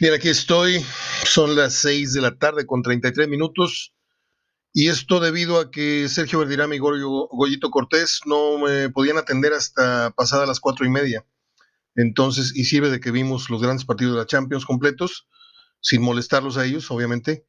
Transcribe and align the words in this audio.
Bien, 0.00 0.14
aquí 0.14 0.28
estoy. 0.28 0.84
Son 1.24 1.56
las 1.56 1.74
6 1.74 2.12
de 2.12 2.20
la 2.20 2.38
tarde 2.38 2.66
con 2.66 2.82
33 2.82 3.26
minutos. 3.26 3.96
Y 4.72 4.90
esto 4.90 5.18
debido 5.18 5.58
a 5.58 5.72
que 5.72 6.08
Sergio 6.08 6.38
Verdirame 6.38 6.76
y 6.76 6.78
Goyito 6.78 7.70
Cortés 7.70 8.20
no 8.24 8.58
me 8.58 8.90
podían 8.90 9.18
atender 9.18 9.52
hasta 9.54 10.12
pasada 10.12 10.46
las 10.46 10.60
cuatro 10.60 10.86
y 10.86 10.88
media. 10.88 11.26
Entonces, 11.96 12.52
y 12.54 12.66
sirve 12.66 12.90
de 12.90 13.00
que 13.00 13.10
vimos 13.10 13.50
los 13.50 13.60
grandes 13.60 13.84
partidos 13.84 14.14
de 14.14 14.20
la 14.20 14.26
Champions 14.26 14.64
completos, 14.64 15.26
sin 15.80 16.00
molestarlos 16.00 16.58
a 16.58 16.64
ellos, 16.64 16.88
obviamente. 16.92 17.44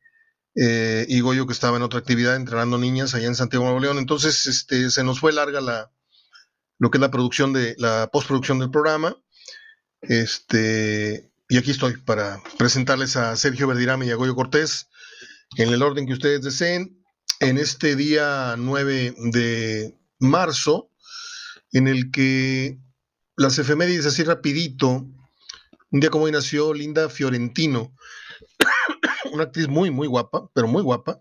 Eh, 0.55 1.05
y 1.07 1.19
Goyo 1.19 1.45
que 1.45 1.53
estaba 1.53 1.77
en 1.77 1.83
otra 1.83 1.99
actividad 1.99 2.35
entrenando 2.35 2.79
niñas 2.79 3.13
allá 3.13 3.27
en 3.27 3.35
Santiago 3.35 3.65
Nuevo 3.65 3.79
León. 3.79 3.99
Entonces, 3.99 4.47
este, 4.47 4.89
se 4.89 5.03
nos 5.03 5.19
fue 5.19 5.33
larga 5.33 5.61
la, 5.61 5.91
lo 6.79 6.89
que 6.89 6.97
es 6.97 7.01
la 7.01 7.11
producción 7.11 7.53
de, 7.53 7.75
la 7.77 8.09
postproducción 8.11 8.57
del 8.57 8.71
programa. 8.71 9.15
Este, 10.01 11.28
y 11.49 11.57
aquí 11.57 11.71
estoy 11.71 11.97
para 11.97 12.41
presentarles 12.59 13.15
a 13.15 13.35
Sergio 13.35 13.67
Verdirame 13.67 14.05
y 14.05 14.11
a 14.11 14.15
Goyo 14.15 14.35
Cortés 14.35 14.87
en 15.57 15.69
el 15.69 15.81
orden 15.81 16.05
que 16.05 16.13
ustedes 16.13 16.43
deseen. 16.43 17.03
En 17.39 17.57
este 17.57 17.95
día 17.95 18.53
9 18.55 19.15
de 19.31 19.97
marzo, 20.19 20.91
en 21.71 21.87
el 21.87 22.11
que 22.11 22.77
las 23.35 23.57
efemérides 23.57 24.05
así 24.05 24.23
rapidito, 24.23 25.07
un 25.89 25.99
día 25.99 26.11
como 26.11 26.25
hoy 26.25 26.31
nació 26.31 26.71
Linda 26.71 27.09
Fiorentino, 27.09 27.95
una 29.33 29.45
actriz 29.45 29.67
muy, 29.67 29.89
muy 29.89 30.07
guapa, 30.07 30.51
pero 30.53 30.67
muy 30.67 30.83
guapa. 30.83 31.19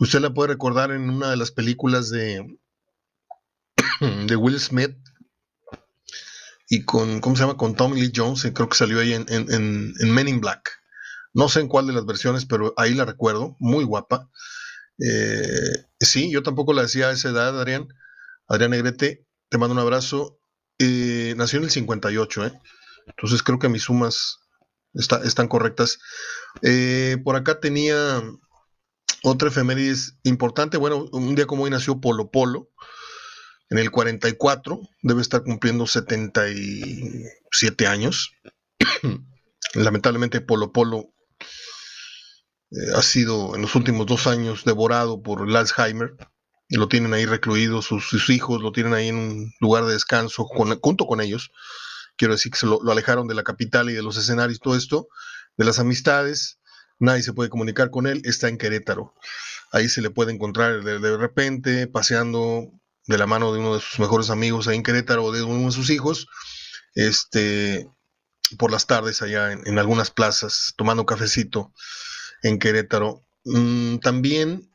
Usted 0.00 0.20
la 0.20 0.32
puede 0.32 0.54
recordar 0.54 0.92
en 0.92 1.10
una 1.10 1.28
de 1.28 1.36
las 1.36 1.50
películas 1.50 2.08
de, 2.08 2.58
de 4.26 4.36
Will 4.36 4.58
Smith, 4.58 4.96
y 6.68 6.84
con, 6.84 7.20
¿cómo 7.20 7.34
se 7.34 7.42
llama? 7.42 7.56
Con 7.56 7.74
Tommy 7.74 8.00
Lee 8.00 8.12
Jones, 8.14 8.44
eh, 8.44 8.52
creo 8.52 8.68
que 8.68 8.76
salió 8.76 9.00
ahí 9.00 9.14
en, 9.14 9.26
en, 9.28 9.94
Men 10.12 10.28
in 10.28 10.40
Black. 10.40 10.70
No 11.32 11.48
sé 11.48 11.60
en 11.60 11.68
cuál 11.68 11.86
de 11.86 11.92
las 11.94 12.04
versiones, 12.04 12.44
pero 12.44 12.74
ahí 12.76 12.94
la 12.94 13.04
recuerdo, 13.04 13.56
muy 13.58 13.84
guapa. 13.84 14.28
Eh, 14.98 15.86
sí, 16.00 16.30
yo 16.30 16.42
tampoco 16.42 16.72
la 16.72 16.82
decía 16.82 17.08
a 17.08 17.12
esa 17.12 17.30
edad, 17.30 17.58
Adrián. 17.58 17.88
Adrián 18.48 18.70
Negrete, 18.70 19.26
te 19.48 19.58
mando 19.58 19.74
un 19.74 19.80
abrazo. 19.80 20.38
Eh, 20.78 21.34
nació 21.36 21.58
en 21.58 21.64
el 21.64 21.70
58, 21.70 22.46
¿eh? 22.46 22.52
Entonces 23.06 23.42
creo 23.42 23.58
que 23.58 23.68
mis 23.68 23.84
sumas 23.84 24.38
están 24.92 25.48
correctas. 25.48 25.98
por 27.24 27.36
acá 27.36 27.60
tenía 27.60 28.22
otra 29.22 29.48
efemérides 29.48 30.18
importante. 30.24 30.76
Bueno, 30.76 31.06
un 31.12 31.34
día 31.34 31.46
como 31.46 31.64
hoy 31.64 31.70
nació 31.70 32.00
Polo 32.00 32.30
Polo 32.30 32.70
en 33.70 33.78
el 33.78 33.90
44, 33.90 34.80
debe 35.02 35.20
estar 35.20 35.42
cumpliendo 35.42 35.86
77 35.86 37.86
años. 37.86 38.32
Lamentablemente 39.74 40.40
Polo 40.40 40.72
Polo 40.72 41.12
eh, 42.70 42.92
ha 42.94 43.02
sido 43.02 43.54
en 43.54 43.62
los 43.62 43.74
últimos 43.74 44.06
dos 44.06 44.26
años 44.26 44.64
devorado 44.64 45.22
por 45.22 45.46
el 45.46 45.54
Alzheimer. 45.54 46.14
Lo 46.70 46.88
tienen 46.88 47.14
ahí 47.14 47.26
recluido, 47.26 47.82
sus, 47.82 48.30
hijos 48.30 48.62
lo 48.62 48.72
tienen 48.72 48.94
ahí 48.94 49.08
en 49.08 49.16
un 49.16 49.52
lugar 49.60 49.84
de 49.84 49.92
descanso 49.92 50.44
junto 50.44 51.06
con 51.06 51.20
ellos. 51.20 51.50
Quiero 52.16 52.34
decir 52.34 52.52
que 52.52 52.58
se 52.58 52.66
lo, 52.66 52.80
alejaron 52.90 53.28
de 53.28 53.34
la 53.34 53.42
capital 53.42 53.90
y 53.90 53.94
de 53.94 54.02
los 54.02 54.16
escenarios, 54.16 54.60
todo 54.60 54.76
esto, 54.76 55.08
de 55.56 55.64
las 55.64 55.78
amistades. 55.78 56.58
Nadie 56.98 57.22
se 57.22 57.32
puede 57.32 57.48
comunicar 57.48 57.90
con 57.90 58.06
él, 58.06 58.22
está 58.24 58.48
en 58.48 58.58
Querétaro. 58.58 59.14
Ahí 59.72 59.88
se 59.88 60.02
le 60.02 60.10
puede 60.10 60.32
encontrar 60.32 60.82
de 60.82 61.16
repente 61.16 61.86
paseando 61.86 62.72
de 63.08 63.18
la 63.18 63.26
mano 63.26 63.52
de 63.52 63.58
uno 63.58 63.74
de 63.74 63.80
sus 63.80 63.98
mejores 63.98 64.30
amigos 64.30 64.68
ahí 64.68 64.76
en 64.76 64.82
Querétaro 64.82 65.24
o 65.24 65.32
de 65.32 65.42
uno 65.42 65.66
de 65.66 65.72
sus 65.72 65.90
hijos, 65.90 66.28
este, 66.94 67.88
por 68.58 68.70
las 68.70 68.86
tardes 68.86 69.22
allá 69.22 69.52
en, 69.52 69.78
algunas 69.78 70.10
plazas, 70.10 70.74
tomando 70.76 71.06
cafecito 71.06 71.72
en 72.42 72.58
Querétaro. 72.58 73.24
Mm, 73.44 73.98
también 73.98 74.70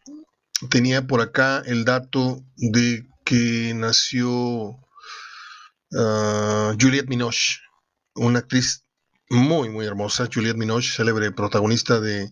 tenía 0.69 1.05
por 1.05 1.21
acá 1.21 1.61
el 1.65 1.85
dato 1.85 2.43
de 2.55 3.07
que 3.23 3.73
nació 3.75 4.79
ah, 5.95 6.75
Juliette 6.79 7.09
Minoche, 7.09 7.59
una 8.15 8.39
actriz 8.39 8.83
muy, 9.29 9.69
muy 9.69 9.85
hermosa, 9.85 10.27
Juliette 10.31 10.57
Minoche, 10.57 10.91
célebre 10.91 11.31
protagonista 11.31 11.99
de 11.99 12.31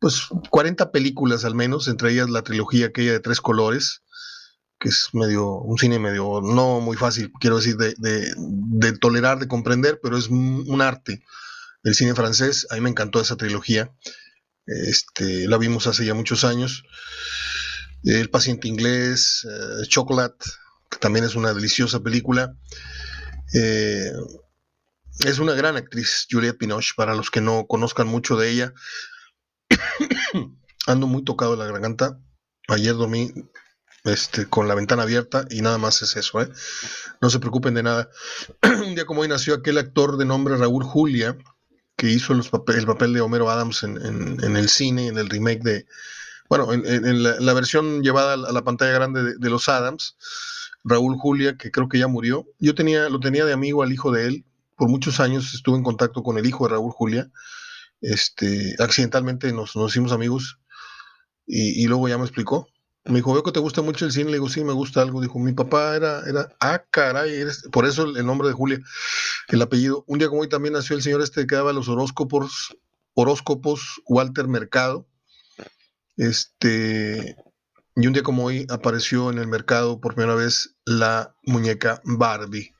pues 0.00 0.26
40 0.50 0.90
películas 0.90 1.44
al 1.44 1.54
menos, 1.54 1.88
entre 1.88 2.12
ellas 2.12 2.28
la 2.28 2.42
trilogía 2.42 2.86
aquella 2.86 3.12
de 3.12 3.20
tres 3.20 3.40
colores, 3.40 4.02
que 4.78 4.88
es 4.88 5.08
medio, 5.12 5.54
un 5.58 5.76
cine 5.78 5.98
medio, 5.98 6.40
no 6.40 6.80
muy 6.80 6.96
fácil, 6.96 7.32
quiero 7.40 7.56
decir, 7.56 7.76
de, 7.76 7.94
de, 7.98 8.92
tolerar, 8.92 9.38
de 9.38 9.48
comprender, 9.48 9.98
pero 10.02 10.16
es 10.16 10.28
un, 10.28 10.80
arte. 10.80 11.24
El 11.82 11.94
cine 11.94 12.14
francés, 12.14 12.66
a 12.70 12.74
mí 12.74 12.80
me 12.80 12.90
encantó 12.90 13.20
esa 13.20 13.36
trilogía. 13.36 13.92
Este, 14.66 15.48
la 15.48 15.58
vimos 15.58 15.86
hace 15.86 16.04
ya 16.04 16.14
muchos 16.14 16.44
años. 16.44 16.84
El 18.04 18.30
paciente 18.30 18.68
inglés, 18.68 19.46
eh, 19.50 19.86
Chocolate, 19.88 20.44
que 20.90 20.98
también 20.98 21.24
es 21.24 21.34
una 21.34 21.52
deliciosa 21.52 22.00
película. 22.00 22.54
Eh, 23.54 24.12
es 25.26 25.38
una 25.38 25.54
gran 25.54 25.76
actriz, 25.76 26.26
Juliette 26.30 26.58
Binoche, 26.58 26.92
para 26.96 27.14
los 27.14 27.30
que 27.30 27.40
no 27.40 27.66
conozcan 27.66 28.06
mucho 28.06 28.36
de 28.36 28.50
ella. 28.50 28.74
Ando 30.86 31.06
muy 31.06 31.24
tocado 31.24 31.52
de 31.52 31.58
la 31.58 31.70
garganta. 31.70 32.20
Ayer 32.68 32.94
dormí 32.94 33.32
este, 34.04 34.46
con 34.46 34.68
la 34.68 34.74
ventana 34.74 35.02
abierta 35.02 35.46
y 35.50 35.60
nada 35.60 35.78
más 35.78 36.02
es 36.02 36.16
eso, 36.16 36.40
¿eh? 36.40 36.48
No 37.20 37.30
se 37.30 37.40
preocupen 37.40 37.74
de 37.74 37.82
nada. 37.82 38.10
Un 38.62 38.94
día 38.94 39.06
como 39.06 39.22
hoy 39.22 39.28
nació 39.28 39.54
aquel 39.54 39.78
actor 39.78 40.16
de 40.16 40.24
nombre 40.24 40.56
Raúl 40.56 40.84
Julia, 40.84 41.36
que 41.96 42.10
hizo 42.10 42.32
el 42.32 42.44
papel 42.86 43.12
de 43.12 43.20
Homero 43.20 43.50
Adams 43.50 43.82
en, 43.82 43.96
el 43.96 44.68
cine, 44.68 45.08
en 45.08 45.18
el 45.18 45.28
remake 45.28 45.62
de, 45.62 45.86
bueno, 46.48 46.72
en, 46.72 47.22
la, 47.22 47.52
versión 47.54 48.02
llevada 48.02 48.34
a 48.34 48.52
la 48.52 48.62
pantalla 48.62 48.92
grande 48.92 49.34
de, 49.36 49.50
los 49.50 49.68
Adams. 49.68 50.16
Raúl 50.84 51.16
Julia, 51.18 51.56
que 51.56 51.72
creo 51.72 51.88
que 51.88 51.98
ya 51.98 52.06
murió. 52.06 52.46
Yo 52.60 52.76
tenía, 52.76 53.08
lo 53.08 53.18
tenía 53.18 53.44
de 53.44 53.52
amigo 53.52 53.82
al 53.82 53.92
hijo 53.92 54.12
de 54.12 54.28
él. 54.28 54.44
Por 54.76 54.88
muchos 54.88 55.18
años 55.18 55.52
estuve 55.54 55.76
en 55.76 55.82
contacto 55.82 56.22
con 56.22 56.38
el 56.38 56.46
hijo 56.46 56.64
de 56.64 56.74
Raúl 56.74 56.92
Julia. 56.92 57.32
Este, 58.00 58.76
accidentalmente 58.78 59.52
nos, 59.52 59.74
nos 59.74 59.90
hicimos 59.90 60.12
amigos 60.12 60.60
y 61.50 61.86
luego 61.86 62.08
ya 62.08 62.18
me 62.18 62.24
explicó 62.24 62.68
me 63.08 63.16
dijo, 63.16 63.32
veo 63.32 63.42
que 63.42 63.52
te 63.52 63.60
gusta 63.60 63.82
mucho 63.82 64.04
el 64.04 64.12
cine. 64.12 64.26
Le 64.26 64.36
digo, 64.36 64.48
sí, 64.48 64.62
me 64.62 64.72
gusta 64.72 65.00
algo. 65.00 65.20
Dijo, 65.20 65.38
mi 65.38 65.52
papá 65.52 65.96
era, 65.96 66.22
era, 66.26 66.54
ah, 66.60 66.84
caray, 66.90 67.44
por 67.72 67.86
eso 67.86 68.04
el, 68.04 68.24
nombre 68.26 68.48
de 68.48 68.54
Julia, 68.54 68.80
el 69.48 69.62
apellido. 69.62 70.04
Un 70.06 70.18
día 70.18 70.28
como 70.28 70.42
hoy 70.42 70.48
también 70.48 70.74
nació 70.74 70.94
el 70.94 71.02
señor 71.02 71.22
este 71.22 71.46
que 71.46 71.54
daba 71.54 71.72
los 71.72 71.88
horóscopos, 71.88 72.76
horóscopos, 73.14 74.02
Walter 74.06 74.46
Mercado. 74.46 75.08
Este, 76.16 77.36
y 77.96 78.06
un 78.06 78.12
día 78.12 78.22
como 78.22 78.44
hoy 78.44 78.66
apareció 78.68 79.30
en 79.30 79.38
el 79.38 79.46
mercado 79.46 80.00
por 80.00 80.14
primera 80.14 80.34
vez 80.34 80.76
la 80.84 81.34
muñeca 81.44 82.02
Barbie. 82.04 82.74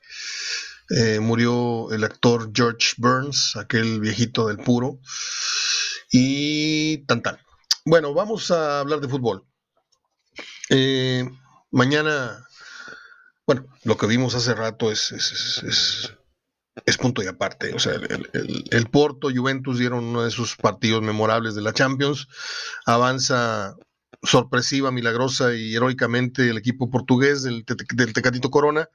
Eh, 0.91 1.19
murió 1.19 1.91
el 1.91 2.03
actor 2.03 2.51
George 2.53 2.93
Burns, 2.97 3.55
aquel 3.55 3.99
viejito 3.99 4.47
del 4.47 4.57
puro. 4.57 4.99
Y 6.11 6.99
tan 7.05 7.21
tan. 7.21 7.37
Bueno, 7.85 8.13
vamos 8.13 8.51
a 8.51 8.79
hablar 8.79 8.99
de 8.99 9.07
fútbol. 9.07 9.48
Eh, 10.69 11.27
mañana, 11.71 12.47
bueno, 13.45 13.65
lo 13.83 13.97
que 13.97 14.07
vimos 14.07 14.35
hace 14.35 14.53
rato 14.53 14.91
es, 14.91 15.11
es, 16.85 16.97
punto 16.97 17.23
y 17.23 17.27
aparte. 17.27 17.73
O 17.73 17.79
sea, 17.79 17.93
el, 17.93 18.89
Porto, 18.89 19.29
Juventus 19.33 19.79
dieron 19.79 20.03
uno 20.03 20.23
de 20.23 20.31
sus 20.31 20.55
partidos 20.55 21.01
memorables 21.01 21.55
de 21.55 21.61
la 21.61 21.73
Champions. 21.73 22.27
Avanza 22.85 23.75
sorpresiva, 24.21 24.91
milagrosa 24.91 25.55
y 25.55 25.75
heroicamente 25.75 26.49
el 26.49 26.57
equipo 26.57 26.89
portugués 26.89 27.43
del, 27.43 27.65
del 27.95 28.13
Tecatito 28.13 28.51
Corona. 28.51 28.89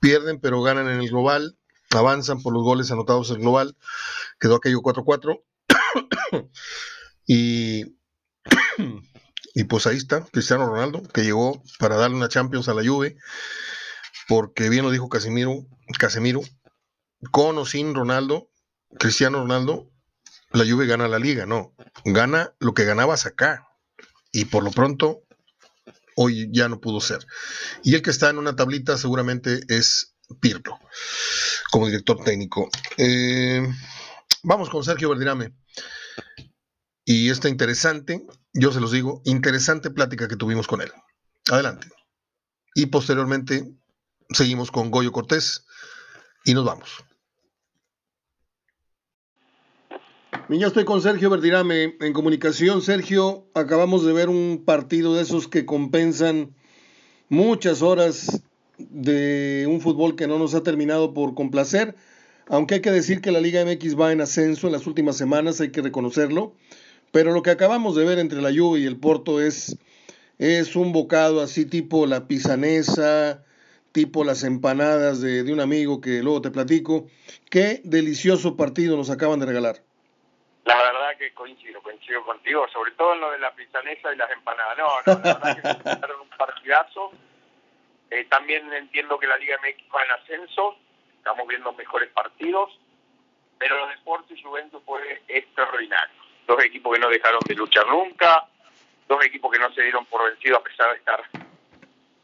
Pierden, 0.00 0.40
pero 0.40 0.62
ganan 0.62 0.88
en 0.88 1.00
el 1.00 1.08
global. 1.08 1.58
Avanzan 1.90 2.42
por 2.42 2.52
los 2.52 2.62
goles 2.62 2.90
anotados 2.90 3.30
en 3.30 3.36
el 3.36 3.42
global. 3.42 3.76
Quedó 4.38 4.56
aquello 4.56 4.80
4-4. 4.80 5.42
y 7.26 7.84
y 9.54 9.64
pues 9.64 9.86
ahí 9.86 9.96
está, 9.96 10.24
Cristiano 10.32 10.66
Ronaldo, 10.66 11.02
que 11.02 11.22
llegó 11.22 11.62
para 11.78 11.96
darle 11.96 12.16
una 12.16 12.28
Champions 12.28 12.68
a 12.68 12.74
la 12.74 12.86
Juve, 12.86 13.16
porque 14.28 14.68
bien 14.68 14.84
lo 14.84 14.90
dijo 14.90 15.08
Casemiro, 15.08 15.66
Casemiro, 15.98 16.42
con 17.30 17.58
o 17.58 17.64
sin 17.64 17.94
Ronaldo, 17.94 18.50
Cristiano 18.98 19.38
Ronaldo, 19.38 19.90
la 20.52 20.64
Juve 20.64 20.86
gana 20.86 21.08
la 21.08 21.18
liga, 21.18 21.46
no, 21.46 21.74
gana 22.04 22.54
lo 22.58 22.74
que 22.74 22.84
ganabas 22.84 23.26
acá. 23.26 23.66
Y 24.30 24.46
por 24.46 24.62
lo 24.62 24.70
pronto, 24.70 25.22
hoy 26.16 26.48
ya 26.52 26.68
no 26.68 26.80
pudo 26.80 27.00
ser. 27.00 27.26
Y 27.82 27.94
el 27.94 28.02
que 28.02 28.10
está 28.10 28.30
en 28.30 28.38
una 28.38 28.56
tablita 28.56 28.98
seguramente 28.98 29.60
es 29.68 30.14
Pirlo, 30.40 30.78
como 31.70 31.86
director 31.86 32.22
técnico. 32.22 32.68
Eh, 32.98 33.66
vamos 34.42 34.68
con 34.68 34.84
Sergio 34.84 35.08
Verdirame. 35.08 35.54
Y 37.10 37.30
esta 37.30 37.48
interesante, 37.48 38.22
yo 38.52 38.70
se 38.70 38.80
los 38.80 38.92
digo, 38.92 39.22
interesante 39.24 39.88
plática 39.88 40.28
que 40.28 40.36
tuvimos 40.36 40.66
con 40.66 40.82
él. 40.82 40.92
Adelante. 41.50 41.88
Y 42.74 42.84
posteriormente 42.84 43.72
seguimos 44.28 44.70
con 44.70 44.90
Goyo 44.90 45.10
Cortés 45.10 45.64
y 46.44 46.52
nos 46.52 46.66
vamos. 46.66 47.02
Yo 50.50 50.66
estoy 50.66 50.84
con 50.84 51.00
Sergio 51.00 51.30
Verdirame 51.30 51.96
en 51.98 52.12
comunicación. 52.12 52.82
Sergio, 52.82 53.48
acabamos 53.54 54.04
de 54.04 54.12
ver 54.12 54.28
un 54.28 54.64
partido 54.66 55.14
de 55.14 55.22
esos 55.22 55.48
que 55.48 55.64
compensan 55.64 56.54
muchas 57.30 57.80
horas 57.80 58.42
de 58.76 59.64
un 59.66 59.80
fútbol 59.80 60.14
que 60.14 60.26
no 60.26 60.38
nos 60.38 60.54
ha 60.54 60.62
terminado 60.62 61.14
por 61.14 61.34
complacer, 61.34 61.96
aunque 62.48 62.74
hay 62.74 62.80
que 62.82 62.92
decir 62.92 63.22
que 63.22 63.32
la 63.32 63.40
Liga 63.40 63.64
MX 63.64 63.98
va 63.98 64.12
en 64.12 64.20
ascenso 64.20 64.66
en 64.66 64.74
las 64.74 64.86
últimas 64.86 65.16
semanas, 65.16 65.62
hay 65.62 65.70
que 65.70 65.80
reconocerlo, 65.82 66.54
pero 67.12 67.32
lo 67.32 67.42
que 67.42 67.50
acabamos 67.50 67.96
de 67.96 68.04
ver 68.04 68.18
entre 68.18 68.42
la 68.42 68.50
Juve 68.50 68.80
y 68.80 68.86
el 68.86 68.98
Porto 68.98 69.40
es, 69.40 69.76
es 70.38 70.76
un 70.76 70.92
bocado 70.92 71.40
así 71.42 71.66
tipo 71.66 72.06
la 72.06 72.26
pisanesa, 72.26 73.44
tipo 73.92 74.24
las 74.24 74.44
empanadas 74.44 75.20
de, 75.20 75.42
de 75.42 75.52
un 75.52 75.60
amigo 75.60 76.00
que 76.00 76.22
luego 76.22 76.42
te 76.42 76.50
platico. 76.50 77.06
Qué 77.50 77.80
delicioso 77.84 78.56
partido 78.56 78.96
nos 78.96 79.10
acaban 79.10 79.40
de 79.40 79.46
regalar. 79.46 79.76
La 80.64 80.76
verdad 80.76 81.16
que 81.18 81.32
coincido, 81.32 81.80
coincido 81.82 82.22
contigo, 82.24 82.66
sobre 82.68 82.92
todo 82.92 83.14
en 83.14 83.20
lo 83.20 83.30
de 83.30 83.38
la 83.38 83.54
pisanesa 83.54 84.12
y 84.12 84.16
las 84.16 84.30
empanadas. 84.30 84.76
No, 84.76 85.14
no, 85.14 85.20
la 85.24 85.34
verdad 85.34 85.82
que 85.82 85.96
fueron 85.98 86.20
un 86.20 86.28
partidazo. 86.36 87.10
Eh, 88.10 88.24
también 88.26 88.70
entiendo 88.72 89.18
que 89.18 89.26
la 89.26 89.36
Liga 89.38 89.56
MX 89.62 89.94
va 89.94 90.04
en 90.04 90.10
ascenso, 90.12 90.76
estamos 91.16 91.46
viendo 91.46 91.72
mejores 91.72 92.10
partidos, 92.10 92.78
pero 93.58 93.78
los 93.78 93.90
deportes 93.90 94.38
Juventus 94.42 94.82
fue 94.84 95.22
extraordinario. 95.28 96.17
Dos 96.48 96.64
equipos 96.64 96.94
que 96.94 96.98
no 96.98 97.10
dejaron 97.10 97.40
de 97.46 97.54
luchar 97.54 97.86
nunca, 97.86 98.48
dos 99.06 99.24
equipos 99.24 99.52
que 99.52 99.58
no 99.58 99.70
se 99.74 99.82
dieron 99.82 100.06
por 100.06 100.24
vencidos 100.28 100.58
a 100.58 100.64
pesar 100.64 100.90
de 100.92 100.96
estar 100.96 101.22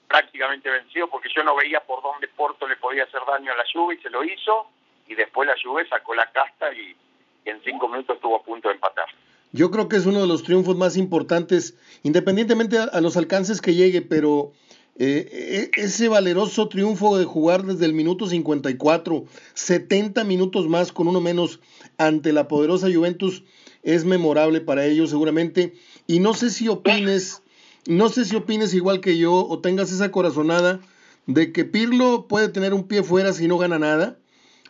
prácticamente 0.08 0.70
vencidos, 0.70 1.10
porque 1.10 1.28
yo 1.34 1.44
no 1.44 1.54
veía 1.54 1.80
por 1.80 2.02
dónde 2.02 2.28
Porto 2.28 2.66
le 2.66 2.76
podía 2.76 3.04
hacer 3.04 3.20
daño 3.28 3.52
a 3.52 3.56
la 3.56 3.64
Juve 3.70 3.96
y 3.96 4.02
se 4.02 4.08
lo 4.08 4.24
hizo, 4.24 4.70
y 5.06 5.14
después 5.14 5.46
la 5.46 5.54
Juve 5.62 5.86
sacó 5.88 6.14
la 6.14 6.30
casta 6.32 6.72
y 6.72 6.96
en 7.44 7.60
cinco 7.64 7.86
minutos 7.86 8.16
estuvo 8.16 8.36
a 8.36 8.42
punto 8.42 8.68
de 8.68 8.76
empatar. 8.76 9.04
Yo 9.52 9.70
creo 9.70 9.88
que 9.88 9.96
es 9.96 10.06
uno 10.06 10.20
de 10.20 10.26
los 10.26 10.42
triunfos 10.42 10.76
más 10.76 10.96
importantes, 10.96 11.78
independientemente 12.02 12.78
a, 12.78 13.00
los 13.00 13.16
alcances 13.16 13.60
que 13.60 13.74
llegue, 13.74 14.02
pero 14.02 14.52
eh, 14.98 15.70
e, 15.76 15.80
ese 15.80 16.08
valeroso 16.08 16.68
triunfo 16.68 17.18
de 17.18 17.24
jugar 17.24 17.62
desde 17.62 17.84
el 17.84 17.92
minuto 17.92 18.26
54, 18.26 19.24
70 19.52 20.24
minutos 20.24 20.66
más 20.66 20.92
con 20.92 21.08
uno 21.08 21.20
menos 21.20 21.60
ante 21.98 22.32
la 22.32 22.48
poderosa 22.48 22.88
Juventus 22.92 23.44
es 23.84 24.04
memorable 24.04 24.60
para 24.60 24.86
ellos 24.86 25.10
seguramente. 25.10 25.74
Y 26.06 26.18
no 26.18 26.34
sé 26.34 26.50
si 26.50 26.68
opines, 26.68 27.42
no 27.86 28.08
sé 28.08 28.24
si 28.24 28.34
opines 28.34 28.74
igual 28.74 29.00
que 29.00 29.16
yo 29.16 29.32
o 29.32 29.60
tengas 29.60 29.92
esa 29.92 30.10
corazonada 30.10 30.80
de 31.26 31.52
que 31.52 31.64
Pirlo 31.64 32.26
puede 32.28 32.48
tener 32.48 32.74
un 32.74 32.88
pie 32.88 33.02
fuera 33.02 33.32
si 33.32 33.46
no 33.46 33.58
gana 33.58 33.78
nada, 33.78 34.18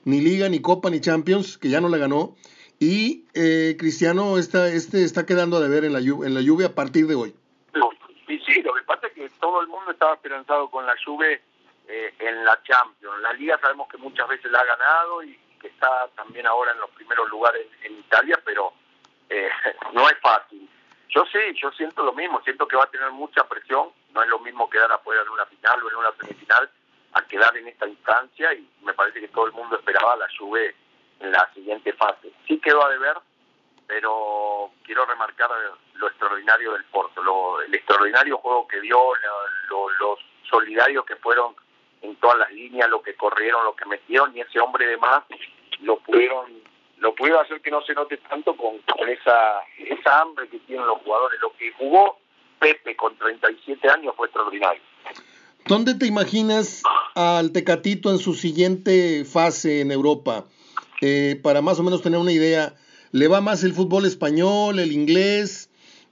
ni 0.05 0.21
Liga, 0.21 0.49
ni 0.49 0.61
Copa, 0.61 0.91
ni 0.91 1.01
Champions, 1.01 1.59
que 1.59 1.71
ya 1.71 1.81
no 1.81 1.89
la 1.89 1.99
ganó, 1.99 2.37
y 2.79 3.25
eh, 3.35 3.77
Cristiano 3.79 4.39
está, 4.39 4.69
este 4.69 5.05
está 5.05 5.27
quedando 5.27 5.57
a 5.57 5.61
deber 5.61 5.85
en 5.85 5.93
la, 5.93 6.01
en 6.01 6.35
la 6.35 6.41
lluvia 6.41 6.69
a 6.69 6.75
partir 6.75 7.07
de 7.07 7.15
hoy. 7.15 7.35
Sí, 8.47 8.63
lo 8.63 8.75
que 8.75 8.83
pasa 8.83 9.07
es 9.07 9.15
que 9.15 9.29
todo 9.41 9.63
el 9.63 9.69
mundo 9.69 9.91
estaba 9.91 10.15
esperanzado 10.15 10.71
con 10.71 10.85
la 10.85 10.95
lluvia 11.05 11.41
eh, 11.89 12.15
en 12.19 12.45
la 12.45 12.61
Champions. 12.63 13.21
La 13.23 13.33
Liga 13.33 13.59
sabemos 13.61 13.89
que 13.89 13.97
muchas 13.97 14.29
veces 14.29 14.51
la 14.51 14.61
ha 14.61 14.65
ganado 14.65 15.23
y 15.23 15.39
que 15.61 15.69
está 15.69 16.09
también 16.15 16.47
ahora 16.47 16.73
en 16.73 16.79
los 16.79 16.91
primeros 16.91 17.29
lugares 17.31 17.67
en 17.83 17.99
Italia, 17.99 18.39
pero 18.45 18.73
eh, 19.29 19.49
no 19.93 20.09
es 20.09 20.19
fácil. 20.21 20.69
Yo 21.09 21.25
sí, 21.27 21.39
yo 21.61 21.71
siento 21.73 22.03
lo 22.03 22.13
mismo, 22.13 22.41
siento 22.43 22.67
que 22.67 22.77
va 22.77 22.85
a 22.85 22.91
tener 22.91 23.11
mucha 23.13 23.45
presión, 23.45 23.91
no 24.13 24.23
es 24.23 24.29
lo 24.29 24.41
mismo 24.41 24.69
quedar 24.69 24.91
afuera 24.91 25.23
en 25.23 25.29
una 25.29 25.47
final 25.47 25.83
o 25.83 25.91
en 25.91 25.97
una 25.97 26.13
semifinal 26.13 26.69
a 27.13 27.23
quedar 27.23 27.57
en 27.57 27.69
esta 27.69 27.87
instancia 27.87 28.53
y 28.53 28.69
me 28.83 28.93
parece 28.95 29.21
que 29.21 29.29
todo 29.29 29.47
el 29.47 29.53
mundo 29.53 29.77
esperaba 29.77 30.17
la 30.17 30.27
Juve 30.37 30.75
en 31.21 31.31
la 31.31 31.49
siguiente 31.55 31.93
fase. 31.93 32.33
Sí 32.49 32.59
quedó 32.59 32.85
a 32.85 32.91
deber, 32.91 33.17
pero 33.87 34.73
quiero 34.83 35.07
remarcar 35.07 35.51
lo 35.95 36.09
extraordinario 36.09 36.73
del 36.73 36.85
Porto, 36.87 37.23
lo, 37.23 37.61
el 37.63 37.73
extraordinario 37.73 38.39
juego 38.39 38.67
que 38.67 38.81
dio, 38.81 38.99
los 40.01 40.19
solidarios 40.51 41.05
que 41.05 41.17
fueron 41.17 41.55
en 42.03 42.17
todas 42.17 42.39
las 42.39 42.51
líneas, 42.51 42.91
lo 42.91 43.03
que 43.03 43.15
corrieron, 43.15 43.65
lo 43.65 43.77
que 43.77 43.87
metieron, 43.87 44.37
y 44.37 44.41
ese 44.41 44.59
hombre 44.59 44.87
de 44.87 44.97
más 44.97 45.23
lo 45.81 45.99
pudieron 45.99 46.64
lo 47.05 47.15
pudieron 47.15 47.45
hacer 47.45 47.61
que 47.61 47.71
no 47.71 47.83
se 47.83 47.93
note 47.93 48.17
tanto 48.17 48.57
con, 48.57 48.79
con 48.79 49.09
esa, 49.11 49.61
esa 49.77 50.23
hambre 50.23 50.49
que 50.49 50.59
tienen 50.61 50.87
los 50.87 51.03
jugadores. 51.03 51.39
Lo 51.43 51.53
que 51.59 51.71
jugó 51.73 52.19
Pepe 52.59 52.97
con 52.97 53.15
37 53.19 53.91
años 53.91 54.15
fue 54.17 54.27
extraordinario. 54.27 54.81
¿Dónde 55.67 55.95
te 55.97 56.07
imaginas 56.07 56.83
al 57.15 57.53
Tecatito 57.53 58.11
en 58.11 58.17
su 58.17 58.33
siguiente 58.33 59.27
fase 59.27 59.83
en 59.83 59.93
Europa? 59.93 60.47
Eh, 61.03 61.39
para 61.43 61.61
más 61.61 61.79
o 61.79 61.83
menos 61.83 62.01
tener 62.01 62.19
una 62.19 62.33
idea, 62.33 62.75
¿le 63.13 63.29
va 63.29 63.43
más 63.43 63.65
el 63.65 63.75
fútbol 63.75 64.07
español, 64.07 64.79
el 64.79 64.91
inglés, 64.91 65.69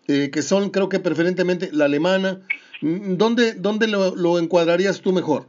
eh, 0.08 0.30
que 0.30 0.42
son 0.42 0.68
creo 0.68 0.90
que 0.90 1.00
preferentemente 1.00 1.70
la 1.72 1.86
alemana? 1.86 2.42
Mm, 2.82 3.16
¿Dónde, 3.16 3.54
dónde 3.54 3.88
lo, 3.88 4.38
encuadrarías 4.38 5.00
tú 5.00 5.12
mejor? 5.12 5.46